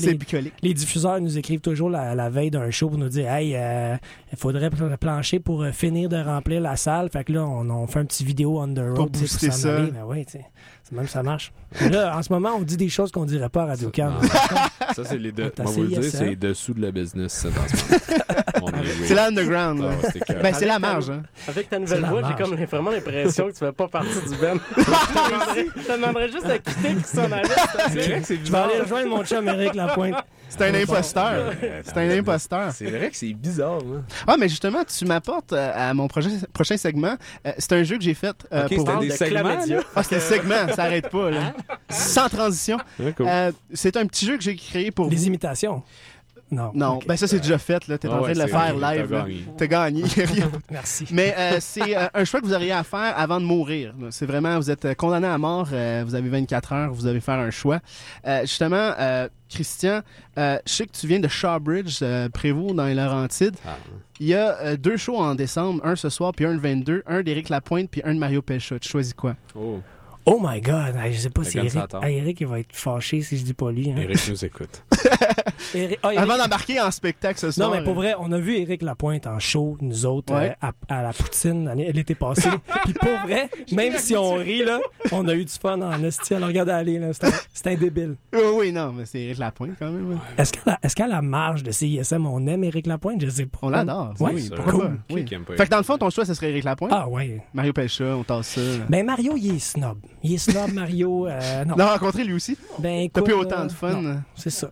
les, 0.62 0.74
diffuseurs 0.74 1.20
nous 1.22 1.38
écrivent 1.38 1.62
toujours 1.62 1.90
la, 1.90 2.14
la 2.16 2.30
veille 2.30 2.52
d'un 2.52 2.70
show 2.72 2.90
pour 2.90 2.98
nous 2.98 3.10
dire 3.10 3.32
Hey, 3.32 3.56
euh, 3.56 3.96
il 4.32 4.38
faudrait 4.38 4.70
pl- 4.70 4.98
plancher 4.98 5.40
pour 5.40 5.64
euh, 5.64 5.72
finir 5.72 6.10
de 6.10 6.18
remplir 6.18 6.62
la 6.62 6.76
salle. 6.76 7.10
Fait 7.10 7.24
que 7.24 7.34
là, 7.34 7.46
on, 7.46 7.70
on 7.70 7.88
fait 7.88 8.00
un 8.00 8.06
petit 8.06 8.24
vidéo 8.26 8.60
on 8.62 8.74
the 8.74 8.80
road 8.80 8.96
Pour 8.96 9.10
booster 9.10 9.52
ça. 9.52 9.82
Ben 9.82 10.04
oui, 10.06 10.26
tu 10.26 10.34
sais, 10.34 10.46
c'est 10.92 10.98
même 10.98 11.08
ça 11.08 11.24
marche. 11.24 11.54
Là, 11.90 12.18
en 12.18 12.22
ce 12.22 12.34
moment, 12.34 12.52
on 12.58 12.62
dit 12.62 12.76
des 12.76 12.90
choses 12.90 13.12
qu'on 13.12 13.24
dirait 13.26 13.48
pas 13.50 13.64
à 13.64 13.68
Radio 13.68 13.92
Can. 13.96 14.12
Ça, 14.94 15.04
c'est 15.06 15.18
les 15.18 15.32
deux. 15.32 15.52
On 15.60 15.64
va 15.64 15.72
vous 15.72 15.82
le 15.84 15.88
dire, 15.88 16.04
c'est 16.04 16.26
les 16.26 16.36
dessous 16.36 16.74
de 16.74 16.82
la 16.82 16.92
business, 16.92 17.48
C'est 19.06 19.16
l'underground. 19.16 19.84
Ah 19.84 20.10
c'était. 20.12 20.34
Ben, 20.36 20.54
c'est 20.54 20.66
la 20.66 20.80
marge. 20.80 21.10
Hein. 21.10 21.24
Avec 21.48 21.70
ta 21.70 21.80
nouvelle 21.80 22.06
voix, 22.06 22.22
j'ai 22.28 22.44
comme 22.44 22.56
vraiment 22.56 22.92
l'impression 22.92 23.48
que 23.48 23.52
tu 23.54 23.60
fais 23.60 23.72
pas 23.72 23.88
partie 23.88 24.10
du 24.30 24.36
band. 24.42 24.58
je 24.78 25.84
te 25.84 25.92
demanderais- 25.92 26.32
juste 26.32 26.48
de 26.48 26.58
quitter 26.58 26.94
puis 26.94 27.04
s'en 27.06 27.32
aller. 27.32 27.50
C'est 27.90 28.08
vrai 28.10 28.20
que 28.22 28.28
c'est 28.28 28.46
Je 28.46 28.52
vais 28.52 28.58
aller 28.58 28.80
rejoindre 28.82 29.10
mon 29.10 29.24
chum 29.24 29.48
Eric 29.48 29.74
Lapointe. 29.74 30.16
C'est 30.50 30.64
un 30.64 30.74
imposteur. 30.76 31.54
C'est 31.84 31.98
un 31.98 32.10
imposteur. 32.20 32.72
C'est 32.74 32.92
vrai 32.92 33.10
que 33.10 33.16
c'est 33.16 33.32
bizarre, 33.34 33.78
hein. 33.80 34.04
Ah, 34.28 34.36
mais 34.38 34.50
justement, 34.50 34.84
tu 34.84 35.06
m'apportes 35.06 35.54
euh, 35.54 35.72
à 35.74 35.94
mon 35.94 36.10
prochain, 36.10 36.30
prochain 36.52 36.76
segment. 36.76 37.16
Euh, 37.48 37.54
c'est 37.58 37.72
un 37.72 37.84
jeu 37.84 37.98
que 37.98 38.04
j'ai 38.04 38.14
fait 38.14 38.36
euh, 38.52 38.68
pour. 38.68 38.70
c'était 38.80 38.84
Parle 38.84 39.00
des 39.00 39.08
de 39.08 39.14
segments. 39.14 39.58
Ah, 39.96 40.04
c'est 40.04 40.18
un 40.18 40.20
segment, 40.20 40.68
ça 40.82 40.88
arrête 40.88 41.10
pas, 41.10 41.30
là. 41.32 41.54
Sans 41.90 42.30
transition. 42.30 42.78
Ouais, 43.00 43.14
cool. 43.14 43.28
Euh, 43.28 43.52
c'est 43.74 43.98
un 43.98 44.06
petit 44.06 44.26
jeu 44.26 44.38
que 44.38 44.44
j'ai 44.44 44.56
créé 44.56 44.92
pour 44.92 45.10
Les 45.10 45.16
vous. 45.16 45.26
imitations. 45.28 45.84
Non. 46.54 46.72
Non, 46.76 47.00
ben 47.08 47.16
ça, 47.16 47.30
c'est 47.30 47.40
déjà 47.40 47.58
fait, 47.58 47.88
là. 47.88 47.98
T'es 47.98 48.10
Ah 48.12 48.16
en 48.16 48.18
train 48.18 48.28
ouais, 48.28 48.34
de 48.34 48.40
le 48.42 48.48
faire 48.48 48.76
vrai, 48.76 48.98
live. 48.98 49.08
t'as 49.58 49.68
gagné. 49.68 50.04
T'as 50.04 50.24
gagné. 50.26 50.44
Merci. 50.70 51.06
Mais 51.12 51.34
euh, 51.38 51.58
c'est 51.62 51.96
euh, 51.96 52.08
un 52.14 52.26
choix 52.26 52.42
que 52.42 52.46
vous 52.46 52.54
auriez 52.54 52.74
à 52.74 52.84
faire 52.84 53.14
avant 53.18 53.40
de 53.40 53.46
mourir. 53.46 53.94
C'est 54.10 54.26
vraiment, 54.26 54.58
vous 54.58 54.70
êtes 54.70 54.96
condamné 54.98 55.28
à 55.28 55.38
mort, 55.38 55.70
euh, 55.72 56.04
vous 56.06 56.14
avez 56.14 56.28
24 56.28 56.74
heures, 56.74 56.92
vous 56.94 57.04
devez 57.08 57.22
faire 57.22 57.40
un 57.40 57.52
choix. 57.52 57.80
Euh, 58.28 58.42
justement, 58.42 58.92
euh, 59.00 59.30
Christian, 59.50 60.02
euh, 60.38 60.58
je 60.66 60.74
sais 60.74 60.86
que 60.88 60.92
tu 60.92 61.08
viens 61.08 61.22
de 61.22 61.28
Shawbridge, 61.30 62.00
euh, 62.02 62.28
Prévost, 62.28 62.76
dans 62.76 62.86
les 62.86 62.96
Laurentides. 62.96 63.56
Ah, 63.66 63.78
Il 64.20 64.28
y 64.28 64.34
a 64.34 64.58
euh, 64.60 64.76
deux 64.76 64.98
shows 64.98 65.20
en 65.20 65.36
décembre, 65.36 65.80
un 65.86 65.96
ce 65.96 66.10
soir, 66.10 66.34
puis 66.36 66.44
un 66.46 66.52
le 66.52 66.60
22, 66.60 67.04
un 67.08 67.22
d'Éric 67.24 67.48
Lapointe, 67.48 67.90
puis 67.90 68.02
un 68.04 68.14
de 68.14 68.20
Mario 68.20 68.42
Pelcha. 68.42 68.78
Tu 68.78 68.90
choisis 68.90 69.14
quoi? 69.14 69.38
Oh, 69.56 69.80
Oh 70.26 70.40
my 70.42 70.62
God. 70.62 70.96
Je 71.12 71.18
sais 71.18 71.30
pas 71.30 71.44
si 71.44 71.58
Eric. 71.58 71.76
Ah, 72.02 72.10
Eric 72.12 72.42
il 72.42 72.48
va 72.48 72.60
être 72.60 72.74
fâché 72.76 73.22
si 73.22 73.38
je 73.38 73.44
dis 73.44 73.54
pas 73.54 73.72
lui. 73.72 73.90
hein. 73.92 73.96
Eric 73.98 74.20
nous 74.30 74.46
écoute. 74.46 74.84
Eric- 75.76 76.00
ah, 76.04 76.14
Eric- 76.14 76.20
Avant 76.20 76.38
d'embarquer 76.38 76.82
en 76.82 76.92
spectacle 76.92 77.40
ce 77.40 77.52
soir. 77.52 77.70
Non, 77.70 77.76
mais 77.76 77.84
pour 77.84 77.94
vrai, 77.94 78.14
on 78.20 78.32
a 78.32 78.38
vu 78.40 78.56
Éric 78.58 78.82
Lapointe 78.82 79.28
en 79.28 79.40
show, 79.40 79.78
nous 79.82 80.06
autres, 80.06 80.34
Ouais. 80.34 80.56
euh, 80.64 80.68
à, 80.90 81.00
à 81.00 81.04
la 81.04 81.14
Poutine 81.14 81.72
l'été 81.76 82.16
passé. 82.16 82.50
Puis 82.86 82.94
pour 82.94 83.10
vrai, 83.26 83.50
même 83.72 83.94
si 83.98 84.16
on 84.16 84.34
rit, 84.36 84.64
là, 84.64 84.80
on 85.12 85.28
a 85.28 85.34
eu 85.34 85.46
du 85.46 85.52
fun 85.54 85.82
en 85.82 86.04
esti 86.04 86.34
à 86.34 86.40
le 86.40 86.46
regarder 86.46 86.72
aller. 86.72 87.00
là. 87.00 87.10
C'était 87.54 87.76
débile. 87.76 88.16
Oui, 88.34 88.40
oui, 88.56 88.72
non, 88.72 88.92
mais 88.92 89.06
c'est 89.06 89.20
Éric 89.22 89.38
Lapointe 89.38 89.72
quand 89.80 89.92
même. 89.92 90.20
Est-ce 90.38 90.52
qu'à 90.96 91.08
la, 91.08 91.16
la 91.16 91.22
marge 91.22 91.64
de 91.64 91.72
CISM, 91.72 92.26
on 92.26 92.46
aime 92.48 92.64
Éric 92.64 92.88
Lapointe? 92.88 93.22
Je 93.24 93.30
sais 93.30 93.46
pas. 93.46 93.60
On 93.62 93.70
l'adore. 93.70 94.14
Ouais, 94.20 94.32
oui, 94.34 94.42
c'est 94.44 94.56
pourquoi 94.56 94.74
cool. 94.88 95.00
Oui. 95.12 95.26
Fait 95.58 95.66
que 95.66 95.70
dans 95.70 95.78
le 95.78 95.84
fond, 95.84 95.98
ton 95.98 96.10
choix, 96.10 96.26
ce 96.26 96.34
serait 96.34 96.50
Éric 96.50 96.64
Lapointe? 96.64 96.92
Ah 96.94 97.08
ouais. 97.08 97.42
Mario 97.54 97.74
Pelcha, 97.74 98.16
on 98.18 98.24
tasse 98.24 98.48
ça. 98.48 98.62
Ben 98.90 99.06
Mario, 99.06 99.34
il 99.38 99.56
est 99.56 99.60
snob. 99.60 99.98
Il 100.24 100.34
est 100.34 100.38
snob, 100.38 100.72
Mario. 100.74 101.28
euh, 101.28 101.66
non. 101.66 101.76
L'a 101.76 101.94
rencontré 101.94 102.24
lui 102.24 102.34
aussi? 102.34 102.58
Ben 102.80 103.10
T'as 103.12 103.22
plus 103.22 103.34
autant 103.34 103.62
euh, 103.62 103.66
de 103.68 103.72
fun? 103.72 104.22
c'est 104.36 104.50
ça. 104.52 104.70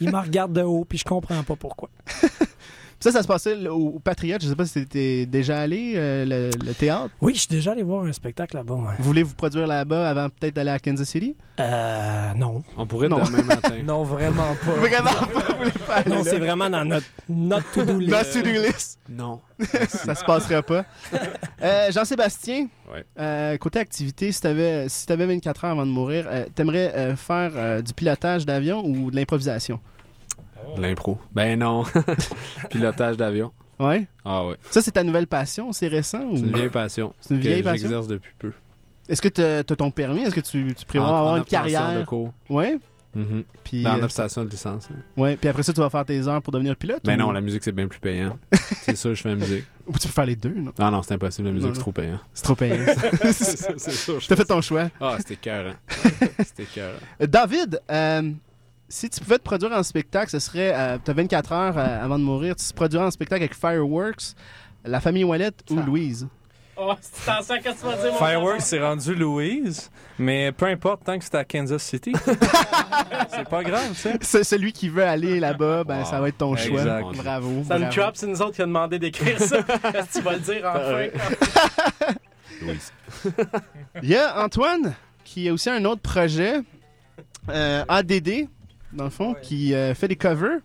Il 0.00 0.10
me 0.10 0.16
regarde 0.18 0.52
de 0.52 0.62
haut, 0.62 0.84
puis 0.88 0.98
je 0.98 1.04
comprends 1.04 1.42
pas 1.42 1.56
pourquoi. 1.56 1.90
Ça, 3.00 3.12
ça 3.12 3.22
se 3.22 3.28
passait 3.28 3.66
au 3.68 3.88
au 3.94 3.98
Patriote. 4.00 4.42
Je 4.42 4.48
sais 4.48 4.56
pas 4.56 4.66
si 4.66 4.74
t'étais 4.74 5.26
déjà 5.26 5.60
allé, 5.60 5.92
euh, 5.96 6.24
le, 6.24 6.50
le 6.66 6.74
théâtre. 6.74 7.10
Oui, 7.20 7.34
je 7.34 7.40
suis 7.40 7.48
déjà 7.48 7.72
allé 7.72 7.82
voir 7.82 8.04
un 8.04 8.12
spectacle 8.12 8.56
là-bas. 8.56 8.74
ouais. 8.74 8.94
Vous 8.98 9.04
voulez 9.04 9.22
vous 9.22 9.34
produire 9.34 9.66
là-bas 9.66 10.08
avant 10.10 10.28
peut-être 10.28 10.54
d'aller 10.54 10.70
à 10.70 10.78
Kansas 10.78 11.08
City? 11.08 11.36
Euh, 11.60 12.34
non. 12.36 12.62
On 12.76 12.86
pourrait 12.86 13.08
Non. 13.08 13.18
demain 13.24 13.42
matin. 13.44 13.74
Non, 13.84 14.02
vraiment 14.02 14.54
pas. 14.64 14.70
Vraiment 14.78 15.10
pas, 15.10 15.52
vous 15.52 15.58
voulez 15.58 15.70
pas 15.86 15.94
aller 15.96 16.10
Non, 16.10 16.22
c'est 16.24 16.38
vraiment 16.38 16.68
dans 16.70 16.84
notre, 16.84 17.06
notre 17.28 17.70
to-do 17.72 17.98
list. 17.98 18.10
Dans 18.12 18.24
ce 18.24 18.38
to-do 18.38 18.62
list. 18.62 18.98
Non. 19.08 19.40
Ça 19.88 20.14
se 20.14 20.24
passera 20.24 20.62
pas. 20.62 20.84
Euh, 21.62 21.90
Jean-Sébastien, 21.92 22.66
Ouais. 22.92 23.04
euh, 23.18 23.56
côté 23.58 23.78
activité, 23.80 24.32
si 24.32 24.40
t'avais 24.40 24.88
si 24.88 25.04
t'avais 25.06 25.26
24 25.26 25.64
heures 25.64 25.70
avant 25.72 25.84
de 25.86 25.90
mourir, 25.90 26.26
euh, 26.28 26.46
t'aimerais 26.54 26.92
euh, 26.96 27.16
faire 27.16 27.52
euh, 27.54 27.82
du 27.82 27.92
pilotage 27.92 28.46
d'avion 28.46 28.82
ou 28.84 29.10
de 29.10 29.16
l'improvisation? 29.16 29.78
L'impro. 30.76 31.18
Ben 31.32 31.58
non. 31.58 31.84
Pilotage 32.70 33.16
d'avion. 33.16 33.52
Ouais? 33.78 34.06
Ah 34.24 34.44
ouais. 34.46 34.56
Ça, 34.70 34.82
c'est 34.82 34.90
ta 34.92 35.04
nouvelle 35.04 35.26
passion? 35.26 35.72
C'est 35.72 35.88
récent? 35.88 36.22
Ou... 36.24 36.36
C'est 36.36 36.42
une 36.42 36.52
vieille 36.52 36.68
passion. 36.68 37.14
C'est 37.20 37.34
une 37.34 37.40
vieille 37.40 37.60
que 37.60 37.64
passion? 37.64 37.82
j'exerce 37.88 38.08
depuis 38.08 38.32
peu. 38.38 38.52
Est-ce 39.08 39.22
que 39.22 39.28
t'as 39.28 39.58
as 39.60 39.64
ton 39.64 39.90
permis? 39.90 40.22
Est-ce 40.22 40.34
que 40.34 40.40
tu, 40.40 40.74
tu 40.74 40.84
prévois 40.84 41.08
En- 41.08 41.16
avoir 41.16 41.32
en 41.34 41.36
une 41.38 41.44
carrière? 41.44 41.98
de 42.00 42.04
cours. 42.04 42.32
Ouais. 42.50 42.78
Mhm. 43.14 43.44
Puis, 43.64 43.82
Ben, 43.82 43.92
en 43.94 43.98
euh, 44.00 44.04
obtention 44.04 44.44
de 44.44 44.50
licence. 44.50 44.88
hein. 44.92 44.96
ouais. 45.16 45.36
Puis 45.36 45.48
après 45.48 45.62
ça, 45.62 45.72
tu 45.72 45.80
vas 45.80 45.88
faire 45.88 46.04
tes 46.04 46.26
heures 46.28 46.42
pour 46.42 46.52
devenir 46.52 46.76
pilote? 46.76 47.00
Ben 47.04 47.14
ou... 47.16 47.24
non, 47.26 47.32
la 47.32 47.40
musique, 47.40 47.62
c'est 47.64 47.72
bien 47.72 47.88
plus 47.88 48.00
payant. 48.00 48.36
c'est 48.82 48.96
ça, 48.96 49.14
je 49.14 49.22
fais 49.22 49.30
la 49.30 49.34
musique. 49.36 49.64
Ou 49.86 49.92
tu 49.98 50.06
peux 50.08 50.12
faire 50.12 50.26
les 50.26 50.36
deux, 50.36 50.50
non? 50.54 50.72
Non, 50.78 50.90
non, 50.90 51.02
c'est 51.02 51.14
impossible. 51.14 51.48
La 51.48 51.54
musique, 51.54 51.70
c'est 51.74 51.80
trop 51.80 51.92
payant. 51.92 52.18
C'est 52.34 52.42
trop 52.44 52.54
payant. 52.54 52.84
c'est 53.32 53.32
ça. 53.32 54.12
T'as 54.28 54.36
fait 54.36 54.44
ton 54.44 54.60
choix. 54.60 54.90
Ah, 55.00 55.14
c'était 55.18 55.34
écœurant. 55.34 55.72
c'était 56.44 56.64
écœurant. 56.64 56.98
Euh, 57.22 57.26
David, 57.26 57.80
euh, 57.90 58.30
si 58.88 59.10
tu 59.10 59.20
pouvais 59.20 59.38
te 59.38 59.42
produire 59.44 59.72
en 59.72 59.82
spectacle, 59.82 60.30
ce 60.30 60.38
serait. 60.38 60.72
Euh, 60.74 60.98
T'as 61.02 61.12
24 61.12 61.52
heures 61.52 61.78
euh, 61.78 62.04
avant 62.04 62.18
de 62.18 62.24
mourir. 62.24 62.56
Tu 62.56 62.64
te 62.66 62.74
produirais 62.74 63.04
en 63.04 63.10
spectacle 63.10 63.42
avec 63.42 63.54
Fireworks, 63.54 64.34
la 64.84 65.00
famille 65.00 65.24
Ouellette 65.24 65.62
ou 65.70 65.76
Louise? 65.80 66.26
Oh, 66.80 66.94
c'est 67.00 67.28
en 67.32 67.42
ça, 67.42 67.58
que 67.58 67.64
tu 67.70 67.84
vas 67.84 67.96
dire, 67.96 68.12
mon 68.12 68.18
Fireworks, 68.18 68.60
c'est 68.60 68.80
rendu 68.80 69.12
Louise, 69.12 69.90
mais 70.16 70.52
peu 70.52 70.66
importe, 70.66 71.02
tant 71.04 71.18
que 71.18 71.24
c'est 71.24 71.34
à 71.34 71.44
Kansas 71.44 71.82
City. 71.82 72.12
c'est 73.30 73.48
pas 73.48 73.64
grave, 73.64 73.88
tu 73.88 73.96
sais. 73.96 74.16
C'est 74.20 74.44
celui 74.44 74.72
qui 74.72 74.88
veut 74.88 75.02
aller 75.02 75.40
là-bas, 75.40 75.82
ben 75.82 75.98
Wow. 75.98 76.04
ça 76.04 76.20
va 76.20 76.28
être 76.28 76.38
ton 76.38 76.54
choix. 76.54 76.84
Bravo. 76.84 77.64
Ça 77.66 77.78
bravo. 77.80 77.92
drop, 77.96 78.10
c'est 78.14 78.28
nous 78.28 78.40
autres 78.40 78.54
qui 78.54 78.62
a 78.62 78.66
demandé 78.66 79.00
d'écrire 79.00 79.40
ça. 79.40 79.58
Est-ce 79.92 80.06
que 80.06 80.18
tu 80.18 80.20
vas 80.24 80.32
le 80.34 80.38
dire 80.38 80.62
enfin? 80.64 82.14
Louise. 82.62 82.92
Il 84.04 84.08
y 84.10 84.16
a 84.16 84.40
Antoine 84.44 84.94
qui 85.24 85.48
a 85.48 85.52
aussi 85.52 85.70
un 85.70 85.84
autre 85.84 86.02
projet, 86.02 86.60
euh, 87.48 87.84
ADD, 87.88 88.46
dans 88.92 89.04
le 89.04 89.10
fond, 89.10 89.34
qui 89.40 89.74
euh, 89.74 89.94
fait 89.94 90.08
des 90.08 90.16
covers. 90.16 90.58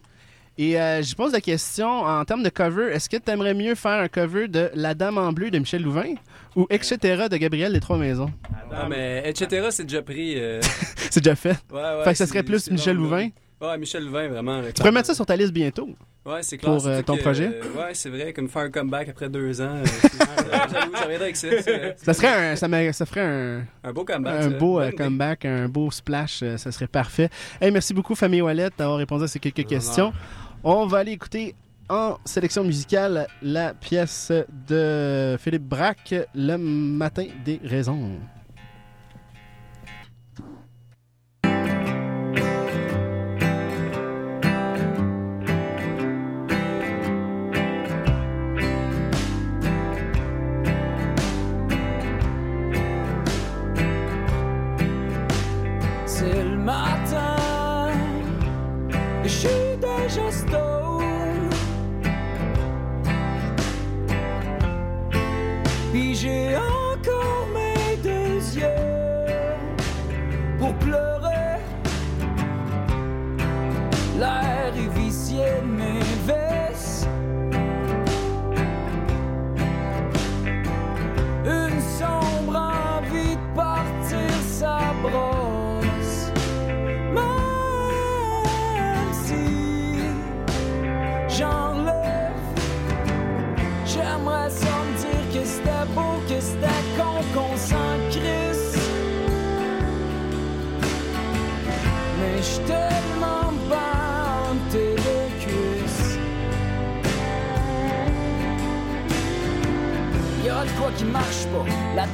Et 0.57 0.79
euh, 0.79 1.01
je 1.01 1.15
pose 1.15 1.31
la 1.33 1.41
question 1.41 1.87
en 2.03 2.23
termes 2.25 2.43
de 2.43 2.49
cover, 2.49 2.91
est-ce 2.93 3.09
que 3.09 3.17
tu 3.17 3.31
aimerais 3.31 3.55
mieux 3.55 3.73
faire 3.73 3.99
un 4.03 4.07
cover 4.07 4.47
de 4.47 4.69
La 4.75 4.93
Dame 4.93 5.17
en 5.17 5.33
bleu 5.33 5.49
de 5.49 5.57
Michel 5.57 5.81
Louvain 5.81 6.13
ou 6.55 6.67
Etc. 6.69 6.97
de 7.29 7.37
Gabriel 7.37 7.73
des 7.73 7.79
Trois 7.79 7.97
Maisons? 7.97 8.29
Non, 8.71 8.87
mais 8.87 9.23
etc., 9.25 9.67
c'est 9.71 9.83
déjà 9.85 10.03
pris. 10.03 10.35
euh, 10.37 10.61
C'est 11.09 11.23
déjà 11.23 11.35
fait. 11.35 11.57
Ouais, 11.71 11.79
ouais. 11.81 12.03
fait 12.03 12.11
que 12.11 12.17
ça 12.17 12.27
serait 12.27 12.43
plus 12.43 12.69
Michel. 12.69 12.97
Louvain. 12.97 13.29
Ouais, 13.59 13.77
Michel 13.79 14.03
Louvain, 14.05 14.27
vraiment. 14.27 14.61
Tu 14.67 14.73
pourrais 14.73 14.91
mettre 14.91 15.07
ça 15.07 15.15
sur 15.15 15.25
ta 15.25 15.35
liste 15.35 15.53
bientôt. 15.53 15.89
Ouais, 16.25 16.41
c'est 16.41 16.57
clair. 16.57 16.73
pour, 16.77 16.87
euh, 16.87 17.01
ton 17.01 17.17
que, 17.17 17.21
projet? 17.21 17.47
euh, 17.47 17.77
ouais, 17.77 17.93
c'est 17.93 18.09
vrai, 18.09 18.31
comme 18.31 18.47
faire 18.47 18.61
un 18.63 18.69
comeback 18.71 19.09
après 19.09 19.27
deux 19.29 19.59
ans. 19.61 19.75
euh, 19.75 19.85
c'est- 19.85 20.17
J'avoue, 20.71 20.95
ça 20.95 21.07
viendrait 21.07 21.15
avec 21.15 21.35
ça. 21.35 21.47
Ça 21.97 22.13
serait 22.13 22.51
un, 22.51 22.55
ça, 22.55 22.93
ça 22.93 23.05
ferait 23.05 23.21
un, 23.21 23.63
Un 23.83 23.91
beau 23.93 24.05
comeback. 24.05 24.33
un 24.39 24.41
ça. 24.51 24.57
beau 24.57 24.79
euh, 24.79 24.91
comeback, 24.91 25.43
un 25.45 25.67
beau 25.67 25.91
splash, 25.91 26.39
euh, 26.41 26.55
ça 26.57 26.71
serait 26.71 26.87
parfait. 26.87 27.29
Hey, 27.59 27.71
merci 27.71 27.93
beaucoup, 27.93 28.15
Famille 28.15 28.41
Wallet, 28.41 28.69
d'avoir 28.77 28.97
répondu 28.99 29.25
à 29.25 29.27
ces 29.27 29.39
quelques 29.39 29.65
questions. 29.67 30.13
On 30.63 30.85
va 30.85 30.99
aller 30.99 31.11
écouter 31.11 31.55
en 31.89 32.17
sélection 32.23 32.63
musicale 32.63 33.27
la 33.41 33.73
pièce 33.73 34.31
de 34.69 35.35
Philippe 35.39 35.63
Braque, 35.67 36.15
Le 36.33 36.55
matin 36.57 37.25
des 37.43 37.59
raisons. 37.65 38.11
Je 59.23 59.29
suis 59.29 59.77
déjà 59.79 60.31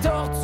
tortue 0.01 0.38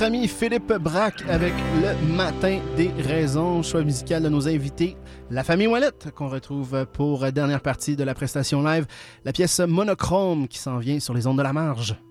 Notre 0.00 0.14
ami 0.14 0.28
Philippe 0.28 0.72
Braque 0.72 1.22
avec 1.28 1.52
le 1.82 2.14
matin 2.14 2.58
des 2.74 2.88
raisons, 3.02 3.62
choix 3.62 3.82
musical 3.82 4.22
de 4.22 4.30
nos 4.30 4.48
invités, 4.48 4.96
la 5.30 5.44
famille 5.44 5.66
Ouellette, 5.66 6.10
qu'on 6.14 6.30
retrouve 6.30 6.86
pour 6.86 7.30
dernière 7.32 7.60
partie 7.60 7.96
de 7.96 8.04
la 8.04 8.14
prestation 8.14 8.62
live, 8.62 8.86
la 9.26 9.32
pièce 9.32 9.60
monochrome 9.60 10.48
qui 10.48 10.56
s'en 10.56 10.78
vient 10.78 10.98
sur 11.00 11.12
les 11.12 11.26
ondes 11.26 11.36
de 11.36 11.42
la 11.42 11.52
marge. 11.52 12.02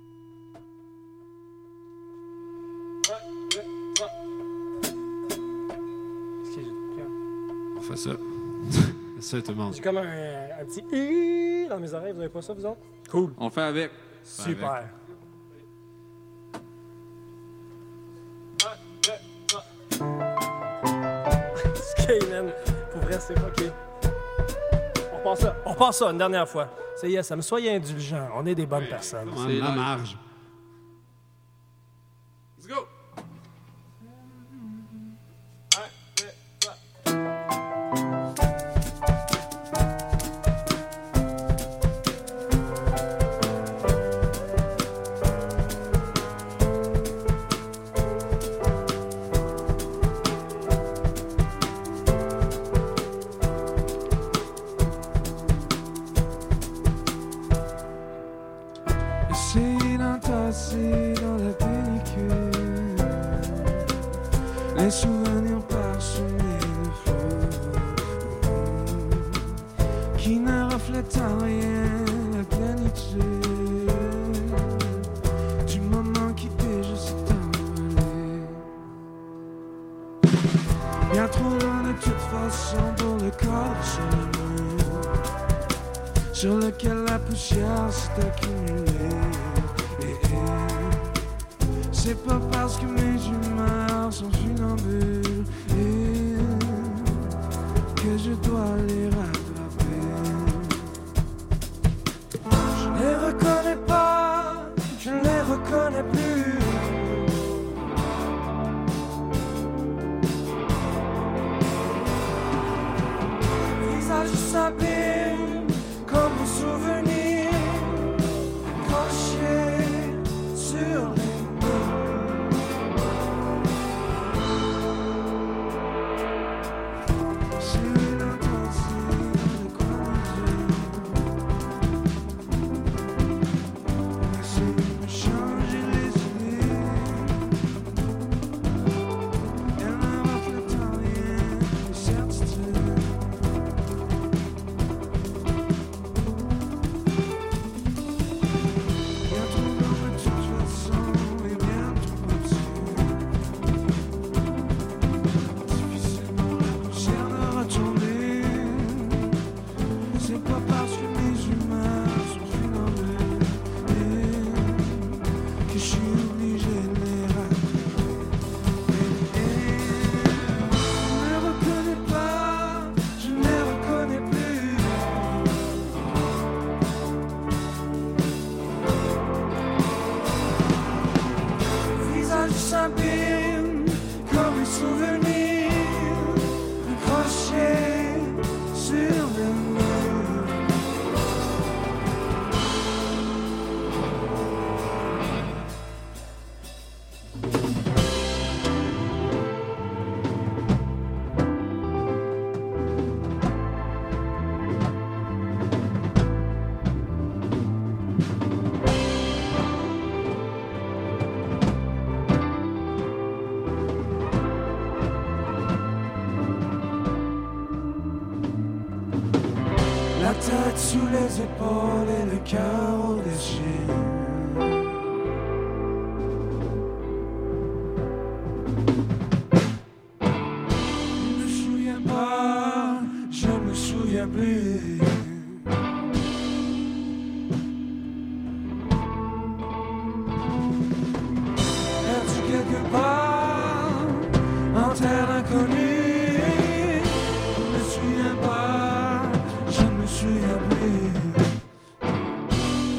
On 7.75 7.81
fait 7.81 7.95
ça. 7.95 8.11
C'est 9.19 9.37
ça, 9.37 9.41
tout 9.41 9.51
le 9.51 9.57
monde. 9.57 9.73
J'ai 9.73 9.81
comme 9.81 9.97
un, 9.97 10.03
un 10.61 10.65
petit 10.65 10.83
hi 10.91 11.67
dans 11.67 11.79
mes 11.79 11.91
oreilles, 11.91 12.13
vous 12.13 12.19
avez 12.19 12.29
pas 12.29 12.43
ça, 12.43 12.53
vous 12.53 12.67
autres? 12.67 12.81
Cool. 13.09 13.33
On 13.39 13.49
fait 13.49 13.61
avec. 13.61 13.89
Super. 14.23 14.91
Man. 22.29 22.51
Pour 22.91 23.01
vrai, 23.01 23.17
c'est 23.19 23.37
ok. 23.37 23.71
On 25.13 25.17
repasse 25.17 25.39
ça. 25.41 25.55
On 25.65 25.71
repasse 25.71 25.97
ça 25.97 26.09
une 26.09 26.17
dernière 26.17 26.47
fois. 26.47 26.67
C'est 26.95 27.09
yes, 27.09 27.27
ça 27.27 27.35
me 27.35 27.41
soyez 27.41 27.75
indulgents. 27.75 28.29
On 28.35 28.45
est 28.45 28.55
des 28.55 28.65
bonnes 28.65 28.87
personnes. 28.87 29.29
C'est 29.45 29.53
la 29.53 29.69
marge. 29.69 30.17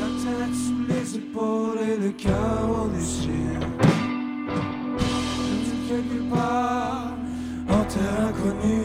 La 0.00 0.08
tête 0.22 0.54
sous 0.54 0.84
les 0.88 1.16
épaules 1.16 1.78
et 1.82 1.96
le 1.96 2.10
cœur 2.10 2.60
en 2.68 2.88
échine. 2.98 3.60
Je 4.58 5.42
me 5.46 5.54
dis 5.64 5.80
quelque 5.88 6.20
part 6.34 7.12
en 7.68 7.84
terre 7.84 8.20
inconnue. 8.28 8.79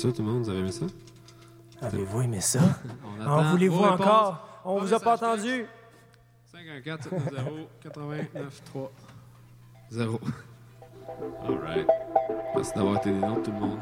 ça, 0.00 0.10
tout 0.12 0.22
le 0.22 0.28
monde? 0.28 0.44
Vous 0.44 0.50
avez 0.50 0.60
aimé 0.60 0.72
ça? 0.72 0.86
Avez-vous 1.82 2.22
aimé 2.22 2.40
ça? 2.40 2.60
on, 3.18 3.20
attend 3.20 3.38
on 3.38 3.50
voulait 3.50 3.68
vous 3.68 3.82
encore? 3.84 4.60
On 4.64 4.78
vous 4.78 4.94
a 4.94 5.00
pas 5.00 5.14
entendu? 5.14 5.66
514 6.50 7.12
0 7.30 7.68
89 7.82 8.62
3 8.64 8.92
0. 9.90 10.20
All 11.46 11.58
right. 11.58 11.86
Merci 12.54 12.72
d'avoir 12.74 12.96
été 12.96 13.10
des 13.10 13.18
noms, 13.18 13.42
tout 13.42 13.52
le 13.52 13.58
monde. 13.58 13.78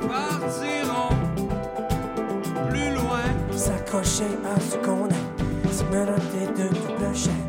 Partirons 0.00 1.16
plus 2.70 2.94
loin. 2.94 3.22
S'accrocher 3.52 4.24
à 4.44 4.60
ce 4.60 4.76
qu'on 4.78 5.04
a, 5.04 6.16
de 6.56 6.68
tout 6.68 7.00
le 7.00 7.14
chien. 7.14 7.45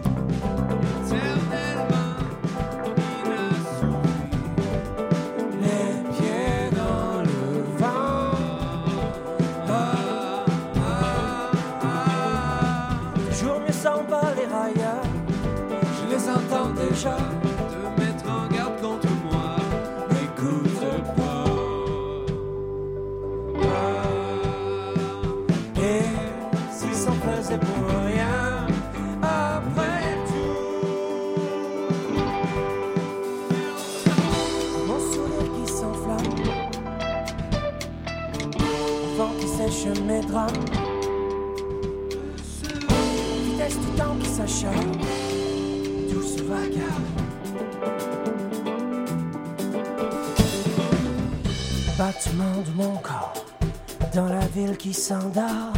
Ville 55.10 55.32
qui 55.32 55.77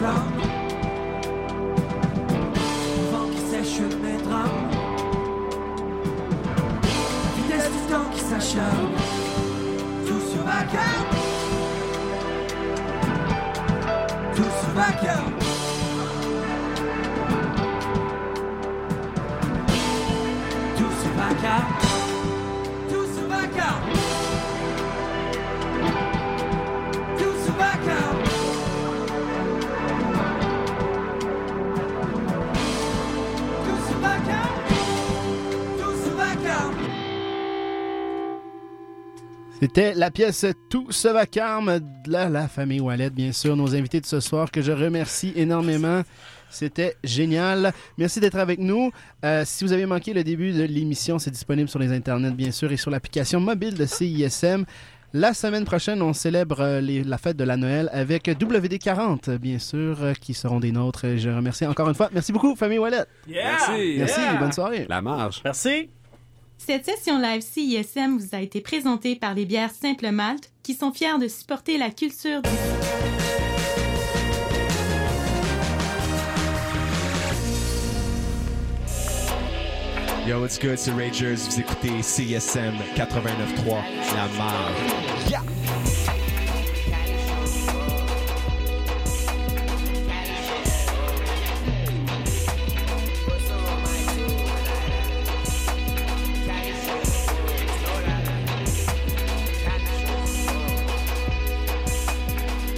qui 0.00 0.39
C'était 39.60 39.94
la 39.94 40.10
pièce 40.10 40.46
Tout 40.70 40.90
se 40.90 41.08
vacarme 41.08 41.80
de 41.80 42.10
la, 42.10 42.28
la 42.30 42.48
famille 42.48 42.80
Wallet, 42.80 43.10
bien 43.10 43.30
sûr, 43.32 43.56
nos 43.56 43.74
invités 43.74 44.00
de 44.00 44.06
ce 44.06 44.18
soir 44.20 44.50
que 44.50 44.62
je 44.62 44.72
remercie 44.72 45.32
énormément. 45.36 46.02
C'était 46.48 46.96
génial. 47.04 47.72
Merci 47.98 48.20
d'être 48.20 48.38
avec 48.38 48.58
nous. 48.58 48.90
Euh, 49.24 49.42
si 49.44 49.62
vous 49.64 49.72
avez 49.72 49.84
manqué 49.86 50.14
le 50.14 50.24
début 50.24 50.52
de 50.52 50.62
l'émission, 50.62 51.18
c'est 51.18 51.30
disponible 51.30 51.68
sur 51.68 51.78
les 51.78 51.92
internets, 51.92 52.30
bien 52.34 52.50
sûr, 52.50 52.72
et 52.72 52.76
sur 52.78 52.90
l'application 52.90 53.38
mobile 53.38 53.74
de 53.74 53.84
CISM. 53.86 54.64
La 55.12 55.34
semaine 55.34 55.64
prochaine, 55.64 56.00
on 56.02 56.12
célèbre 56.12 56.60
euh, 56.60 56.80
les- 56.80 57.04
la 57.04 57.18
fête 57.18 57.36
de 57.36 57.44
la 57.44 57.56
Noël 57.56 57.90
avec 57.92 58.28
WD40, 58.28 59.36
bien 59.38 59.58
sûr, 59.58 60.02
euh, 60.02 60.12
qui 60.14 60.34
seront 60.34 60.60
des 60.60 60.72
nôtres. 60.72 61.04
Je 61.16 61.28
remercie 61.28 61.66
encore 61.66 61.88
une 61.88 61.94
fois. 61.96 62.08
Merci 62.14 62.32
beaucoup, 62.32 62.56
famille 62.56 62.78
Wallet. 62.78 63.04
Merci. 63.28 63.94
Merci, 63.98 64.20
bonne 64.38 64.52
soirée. 64.52 64.86
La 64.88 65.02
marge. 65.02 65.40
Merci. 65.44 65.90
Cette 66.66 66.84
session 66.84 67.18
live 67.18 67.40
CISM 67.40 68.18
vous 68.18 68.36
a 68.36 68.40
été 68.40 68.60
présentée 68.60 69.16
par 69.16 69.34
les 69.34 69.46
bières 69.46 69.70
Simple 69.70 70.10
Malte, 70.10 70.52
qui 70.62 70.74
sont 70.74 70.92
fiers 70.92 71.18
de 71.18 71.26
supporter 71.26 71.78
la 71.78 71.90
culture 71.90 72.42
du 72.42 72.50
Yo, 80.28 80.40
what's 80.42 80.60
good, 80.60 80.76
c'est 80.76 80.92
Ragers. 80.92 81.34
Vous 81.34 81.60
écoutez 81.60 82.02
CSM 82.02 82.74
89.3, 82.94 83.82
la 84.14 84.28
marge. 84.36 85.59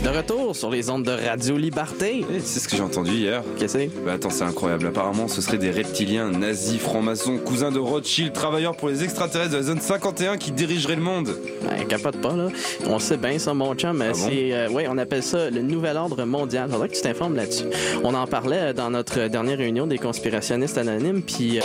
De 0.03 0.09
retour 0.09 0.57
sur 0.57 0.69
les 0.71 0.91
ondes 0.91 1.05
de 1.05 1.13
Radio 1.13 1.57
Liberté. 1.57 2.25
Eh, 2.29 2.41
C'est 2.41 2.59
ce 2.59 2.67
que 2.69 2.75
j'ai 2.77 2.83
entendu 2.83 3.13
hier. 3.13 3.43
Qu'est-ce 3.57 3.75
que 3.75 3.81
c'est? 3.81 3.91
Bah 4.05 4.15
attends, 4.15 4.31
c'est 4.31 4.43
incroyable. 4.43 4.89
Apparemment, 4.89 5.29
ce 5.29 5.41
seraient 5.41 5.59
des 5.59 5.71
reptiliens, 5.71 6.29
nazis, 6.31 6.79
francs-maçons, 6.81 7.39
cousins 7.39 7.71
de 7.71 7.79
Rothschild, 7.79 8.33
travailleurs 8.33 8.77
pour 8.77 8.89
les 8.89 9.05
extraterrestres 9.05 9.53
de 9.53 9.57
la 9.59 9.63
zone 9.63 9.81
51 9.81 10.39
qui 10.39 10.51
dirigeraient 10.51 10.97
le 10.97 11.03
monde. 11.03 11.37
Ben, 11.63 11.87
capote 11.87 12.17
pas, 12.21 12.35
là. 12.35 12.49
On 12.87 12.99
sait 12.99 13.17
bien, 13.17 13.39
ça, 13.39 13.55
mon 13.55 13.75
chum. 13.77 13.97
mais 13.97 14.07
Ah 14.09 14.13
bon? 14.13 14.19
c'est, 14.29 14.53
euh, 14.53 14.69
ouais, 14.71 14.87
on 14.91 14.99
appelle 14.99 15.23
ça 15.23 15.51
le 15.51 15.63
nouvel 15.63 15.97
ordre 15.97 16.25
mondial. 16.25 16.69
Faudrait 16.69 16.89
que 16.89 16.95
tu 16.97 17.03
t'informes 17.03 17.37
là-dessus. 17.37 17.67
On 18.03 18.13
en 18.15 18.27
parlait 18.27 18.59
euh, 18.61 18.73
dans 18.73 18.91
notre 18.91 19.29
dernière 19.29 19.59
réunion 19.59 19.87
des 19.87 19.99
conspirationnistes 19.99 20.79
anonymes, 20.79 21.23
puis 21.23 21.59
euh, 21.59 21.63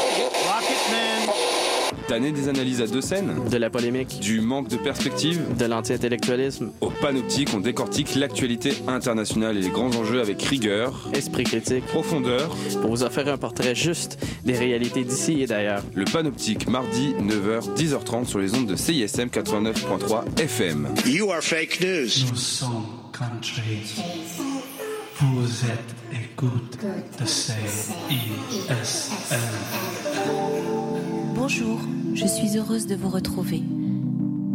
Tanné 2.07 2.31
des 2.31 2.47
analyses 2.47 2.81
à 2.81 2.87
deux 2.87 3.01
scènes, 3.01 3.33
de 3.51 3.57
la 3.57 3.69
polémique, 3.69 4.19
du 4.21 4.39
manque 4.39 4.69
de 4.69 4.77
perspective, 4.77 5.41
de 5.57 5.65
l'anti-intellectualisme, 5.65 6.71
au 6.79 6.89
panoptique, 6.89 7.49
on 7.53 7.59
décortique 7.59 8.15
l'actualité 8.15 8.71
internationale 8.87 9.57
et 9.57 9.61
les 9.61 9.69
grands 9.69 9.93
enjeux 9.93 10.21
avec 10.21 10.41
rigueur, 10.41 11.09
esprit 11.13 11.43
critique, 11.43 11.85
profondeur. 11.85 12.55
pour 12.81 12.91
vous 12.91 13.03
offrir 13.03 13.27
un 13.27 13.37
portrait 13.37 13.75
juste 13.75 14.17
des 14.45 14.57
réalités 14.57 15.03
d'ici 15.03 15.41
et 15.41 15.47
d'ailleurs. 15.47 15.83
Le 15.95 16.05
panoptique, 16.05 16.69
mardi, 16.69 17.13
9h, 17.19 17.75
10h30 17.75 18.25
sur 18.25 18.39
les 18.39 18.55
ondes 18.55 18.67
de 18.67 18.77
CISM 18.77 19.27
89.3 19.27 20.39
FM. 20.39 20.87
You 21.05 21.29
are 21.31 21.41
fake 21.41 21.81
news. 21.81 22.07
Nous 22.29 22.37
sommes 22.37 22.85
country. 23.11 23.83
Vous 25.19 25.65
êtes 25.65 25.95
écoute 26.13 26.77
de 27.19 27.25
CISM. 27.25 27.93
Bonjour, 31.49 31.79
je 32.13 32.27
suis 32.27 32.57
heureuse 32.57 32.87
de 32.87 32.95
vous 32.95 33.07
retrouver. 33.07 33.63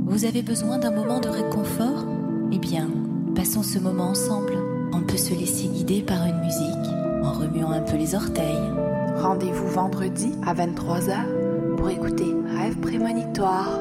Vous 0.04 0.26
avez 0.26 0.42
besoin 0.42 0.76
d'un 0.76 0.90
moment 0.90 1.20
de 1.20 1.28
réconfort? 1.30 2.04
Eh 2.52 2.58
bien, 2.58 2.90
passons 3.34 3.62
ce 3.62 3.78
moment 3.78 4.08
ensemble. 4.08 4.58
On 4.92 5.00
peut 5.00 5.16
se 5.16 5.32
laisser 5.32 5.68
guider 5.68 6.02
par 6.02 6.26
une 6.26 6.38
musique 6.40 6.92
en 7.22 7.32
remuant 7.32 7.70
un 7.70 7.80
peu 7.80 7.96
les 7.96 8.14
orteils. 8.14 8.70
Rendez-vous 9.16 9.68
vendredi 9.68 10.32
à 10.46 10.52
23h 10.52 11.76
pour 11.78 11.88
écouter 11.88 12.26
Rêve 12.58 12.76
prémonitoire. 12.76 13.80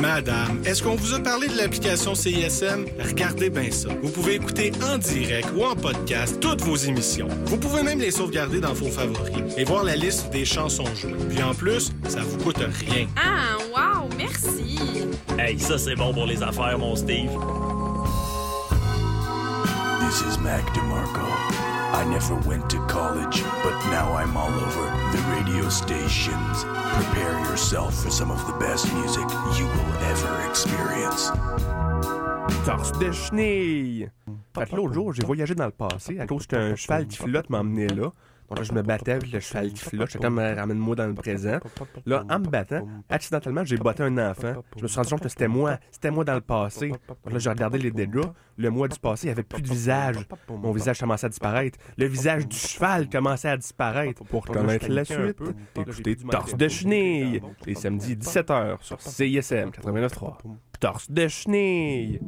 Madame, 0.00 0.62
est-ce 0.64 0.82
qu'on 0.82 0.94
vous 0.94 1.12
a 1.12 1.20
parlé 1.20 1.46
de 1.46 1.56
l'application 1.58 2.14
CISM? 2.14 2.86
Regardez 2.98 3.50
bien 3.50 3.70
ça. 3.70 3.90
Vous 4.02 4.08
pouvez 4.10 4.36
écouter 4.36 4.72
en 4.82 4.96
direct 4.96 5.48
ou 5.54 5.62
en 5.62 5.76
podcast 5.76 6.40
toutes 6.40 6.62
vos 6.62 6.76
émissions. 6.76 7.28
Vous 7.44 7.58
pouvez 7.58 7.82
même 7.82 7.98
les 8.00 8.10
sauvegarder 8.10 8.60
dans 8.60 8.72
vos 8.72 8.88
favoris 8.88 9.36
et 9.58 9.64
voir 9.64 9.84
la 9.84 9.96
liste 9.96 10.30
des 10.30 10.46
chansons 10.46 10.86
jouées. 10.94 11.12
Puis 11.28 11.42
en 11.42 11.54
plus, 11.54 11.92
ça 12.08 12.20
vous 12.20 12.38
coûte 12.38 12.64
rien. 12.88 13.08
Ah, 13.16 13.58
wow, 13.74 14.08
merci. 14.16 14.78
Hey, 15.38 15.58
ça 15.58 15.76
c'est 15.76 15.96
bon 15.96 16.14
pour 16.14 16.24
les 16.24 16.42
affaires, 16.42 16.78
mon 16.78 16.96
Steve. 16.96 17.30
This 20.00 20.22
is 20.22 20.38
Mac 20.42 20.64
DeMarco. 20.74 21.69
I 21.92 22.04
never 22.04 22.36
went 22.48 22.70
to 22.70 22.78
college, 22.86 23.42
but 23.62 23.74
now 23.90 24.12
I'm 24.14 24.36
all 24.36 24.48
over 24.48 24.84
the 25.12 25.22
radio 25.34 25.68
stations. 25.68 26.64
Prepare 26.94 27.38
yourself 27.50 27.94
for 28.02 28.10
some 28.10 28.30
of 28.30 28.46
the 28.46 28.52
best 28.58 28.92
music 28.94 29.24
you 29.58 29.66
will 29.66 29.92
ever 30.04 30.48
experience. 30.48 31.30
Torse 32.64 32.92
de 32.92 33.10
chenille! 33.10 34.08
Fait 34.54 34.72
l'autre 34.72 34.94
jour, 34.94 35.12
j'ai 35.12 35.24
voyagé 35.24 35.54
dans 35.54 35.66
le 35.66 35.72
passé 35.72 36.20
à 36.20 36.26
cause 36.26 36.46
qu'un 36.46 36.76
cheval 36.76 37.06
qui 37.06 37.16
flotte 37.16 37.50
m'emmenait 37.50 37.88
là. 37.88 38.12
Je 38.62 38.72
me 38.72 38.82
battais 38.82 39.12
avec 39.12 39.32
le 39.32 39.40
cheval 39.40 39.72
qui 39.72 39.84
flotte. 39.84 40.10
J'étais 40.10 40.24
comme, 40.24 40.38
euh, 40.38 40.54
ramène-moi 40.54 40.96
dans 40.96 41.06
le 41.06 41.14
présent. 41.14 41.58
Là, 42.04 42.24
en 42.28 42.38
me 42.40 42.46
battant, 42.46 42.86
accidentellement, 43.08 43.64
j'ai 43.64 43.76
battu 43.76 44.02
un 44.02 44.18
enfant. 44.18 44.54
Je 44.76 44.82
me 44.82 44.88
suis 44.88 44.96
rendu 44.96 45.10
compte 45.10 45.22
que 45.22 45.28
c'était 45.28 45.48
moi. 45.48 45.78
C'était 45.90 46.10
moi 46.10 46.24
dans 46.24 46.34
le 46.34 46.40
passé. 46.40 46.88
Donc 46.88 47.32
là, 47.32 47.38
j'ai 47.38 47.50
regardé 47.50 47.78
les 47.78 47.90
dégâts. 47.90 48.26
Le 48.56 48.70
mois 48.70 48.88
du 48.88 48.98
passé, 48.98 49.24
il 49.24 49.28
n'y 49.28 49.32
avait 49.32 49.42
plus 49.42 49.62
de 49.62 49.68
visage. 49.68 50.16
Mon 50.48 50.72
visage 50.72 50.98
commençait 50.98 51.26
à 51.26 51.28
disparaître. 51.30 51.78
Le 51.96 52.06
visage 52.06 52.46
du 52.46 52.56
cheval 52.56 53.08
commençait 53.08 53.48
à 53.48 53.56
disparaître. 53.56 54.22
Pour 54.24 54.44
connaître 54.44 54.88
la 54.88 55.04
suite, 55.04 55.38
écoutez 55.76 56.16
Torse 56.16 56.54
de 56.56 56.68
chenille. 56.68 57.40
Les 57.66 57.74
samedis 57.74 58.16
17h 58.16 58.82
sur 58.82 59.00
CISM 59.00 59.70
89.3. 59.70 60.34
Torse 60.80 61.10
de 61.10 61.28
chenille. 61.28 62.20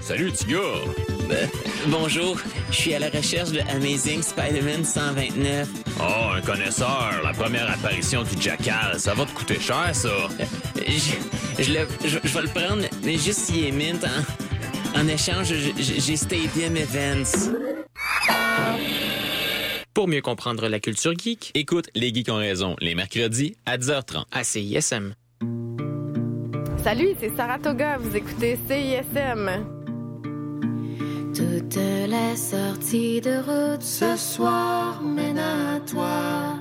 Salut, 0.00 0.30
petit 0.30 0.46
gars! 0.46 1.17
Euh, 1.30 1.46
bonjour, 1.88 2.36
je 2.70 2.74
suis 2.76 2.94
à 2.94 2.98
la 2.98 3.08
recherche 3.10 3.50
de 3.50 3.60
Amazing 3.74 4.22
Spider-Man 4.22 4.84
129. 4.84 5.68
Oh, 6.00 6.02
un 6.36 6.40
connaisseur, 6.40 7.10
la 7.22 7.32
première 7.32 7.70
apparition 7.70 8.22
du 8.22 8.40
Jackal, 8.40 8.98
ça 8.98 9.14
va 9.14 9.24
te 9.26 9.32
coûter 9.32 9.58
cher, 9.60 9.90
ça. 9.94 10.08
Je, 10.76 11.62
je, 11.62 11.72
le- 11.72 11.88
je- 12.04 12.18
je 12.22 12.34
vais 12.34 12.42
le 12.42 12.48
prendre, 12.48 12.82
mais 13.04 13.12
juste 13.18 13.40
s'il 13.40 13.66
est 13.66 13.72
mint. 13.72 14.04
En, 14.94 15.00
en 15.00 15.08
échange, 15.08 15.52
j'ai 15.78 16.16
Stadium 16.16 16.76
Events. 16.76 17.52
Pour 19.94 20.08
mieux 20.08 20.20
comprendre 20.22 20.68
la 20.68 20.78
culture 20.80 21.12
geek, 21.18 21.50
écoute 21.54 21.88
Les 21.94 22.14
Geeks 22.14 22.28
ont 22.30 22.36
raison, 22.36 22.76
les 22.80 22.94
mercredis 22.94 23.56
à 23.66 23.76
10h30 23.76 24.24
à 24.30 24.44
CISM. 24.44 25.14
Salut, 26.84 27.08
c'est 27.20 27.34
Saratoga, 27.36 27.98
vous 27.98 28.14
écoutez 28.16 28.56
CISM. 28.68 29.77
Toute 31.38 31.78
la 32.08 32.34
sortie 32.34 33.20
de 33.20 33.36
route 33.38 33.80
ce 33.80 34.16
soir 34.16 35.00
mène 35.00 35.38
à 35.38 35.78
toi. 35.88 36.58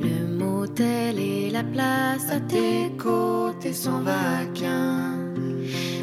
Le 0.00 0.24
motel 0.24 1.18
et 1.18 1.50
la 1.50 1.64
place 1.64 2.30
à 2.30 2.38
tes 2.38 2.92
côtés 2.96 3.72
sont 3.72 4.02
vacants. 4.02 5.18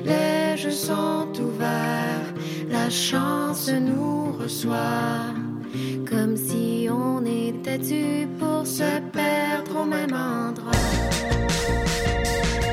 Les 0.04 0.58
jeux 0.58 0.72
sont 0.72 1.30
ouverts, 1.40 2.34
la 2.70 2.90
chance 2.90 3.70
nous 3.70 4.34
reçoit. 4.34 5.32
Comme 6.06 6.36
si 6.36 6.90
on 6.92 7.26
était 7.26 7.78
dû 7.78 8.28
pour 8.38 8.68
se 8.68 9.00
perdre 9.14 9.84
au 9.84 9.86
même 9.86 10.14
endroit. 10.14 10.74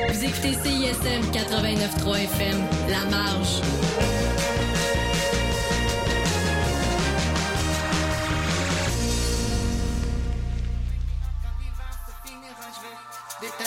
Vous 0.09 0.21
écoutez 0.25 0.51
CISM 0.51 1.23
89.3 1.31 2.23
FM, 2.23 2.57
La 2.89 3.09
Marge. 3.09 3.61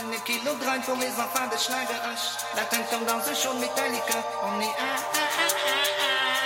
Des 0.07 0.19
tonnes 0.19 0.21
de 0.21 0.25
kilos 0.25 0.59
grind 0.59 0.83
pour 0.85 0.97
les 0.97 1.11
enfants 1.21 1.49
de 1.51 1.57
Schneider 1.57 2.01
Hush. 2.07 2.37
La 2.55 2.65
tonne 2.65 2.85
comme 2.91 3.05
dans 3.05 3.29
un 3.29 3.35
show 3.35 3.55
de 3.55 3.61
Metallica. 3.61 4.19
On 4.43 4.61
est 4.61 4.65
ah 4.79 4.97
ah 4.99 5.19
ah 5.19 5.29
ah 5.39 5.55
ah. 5.83 5.86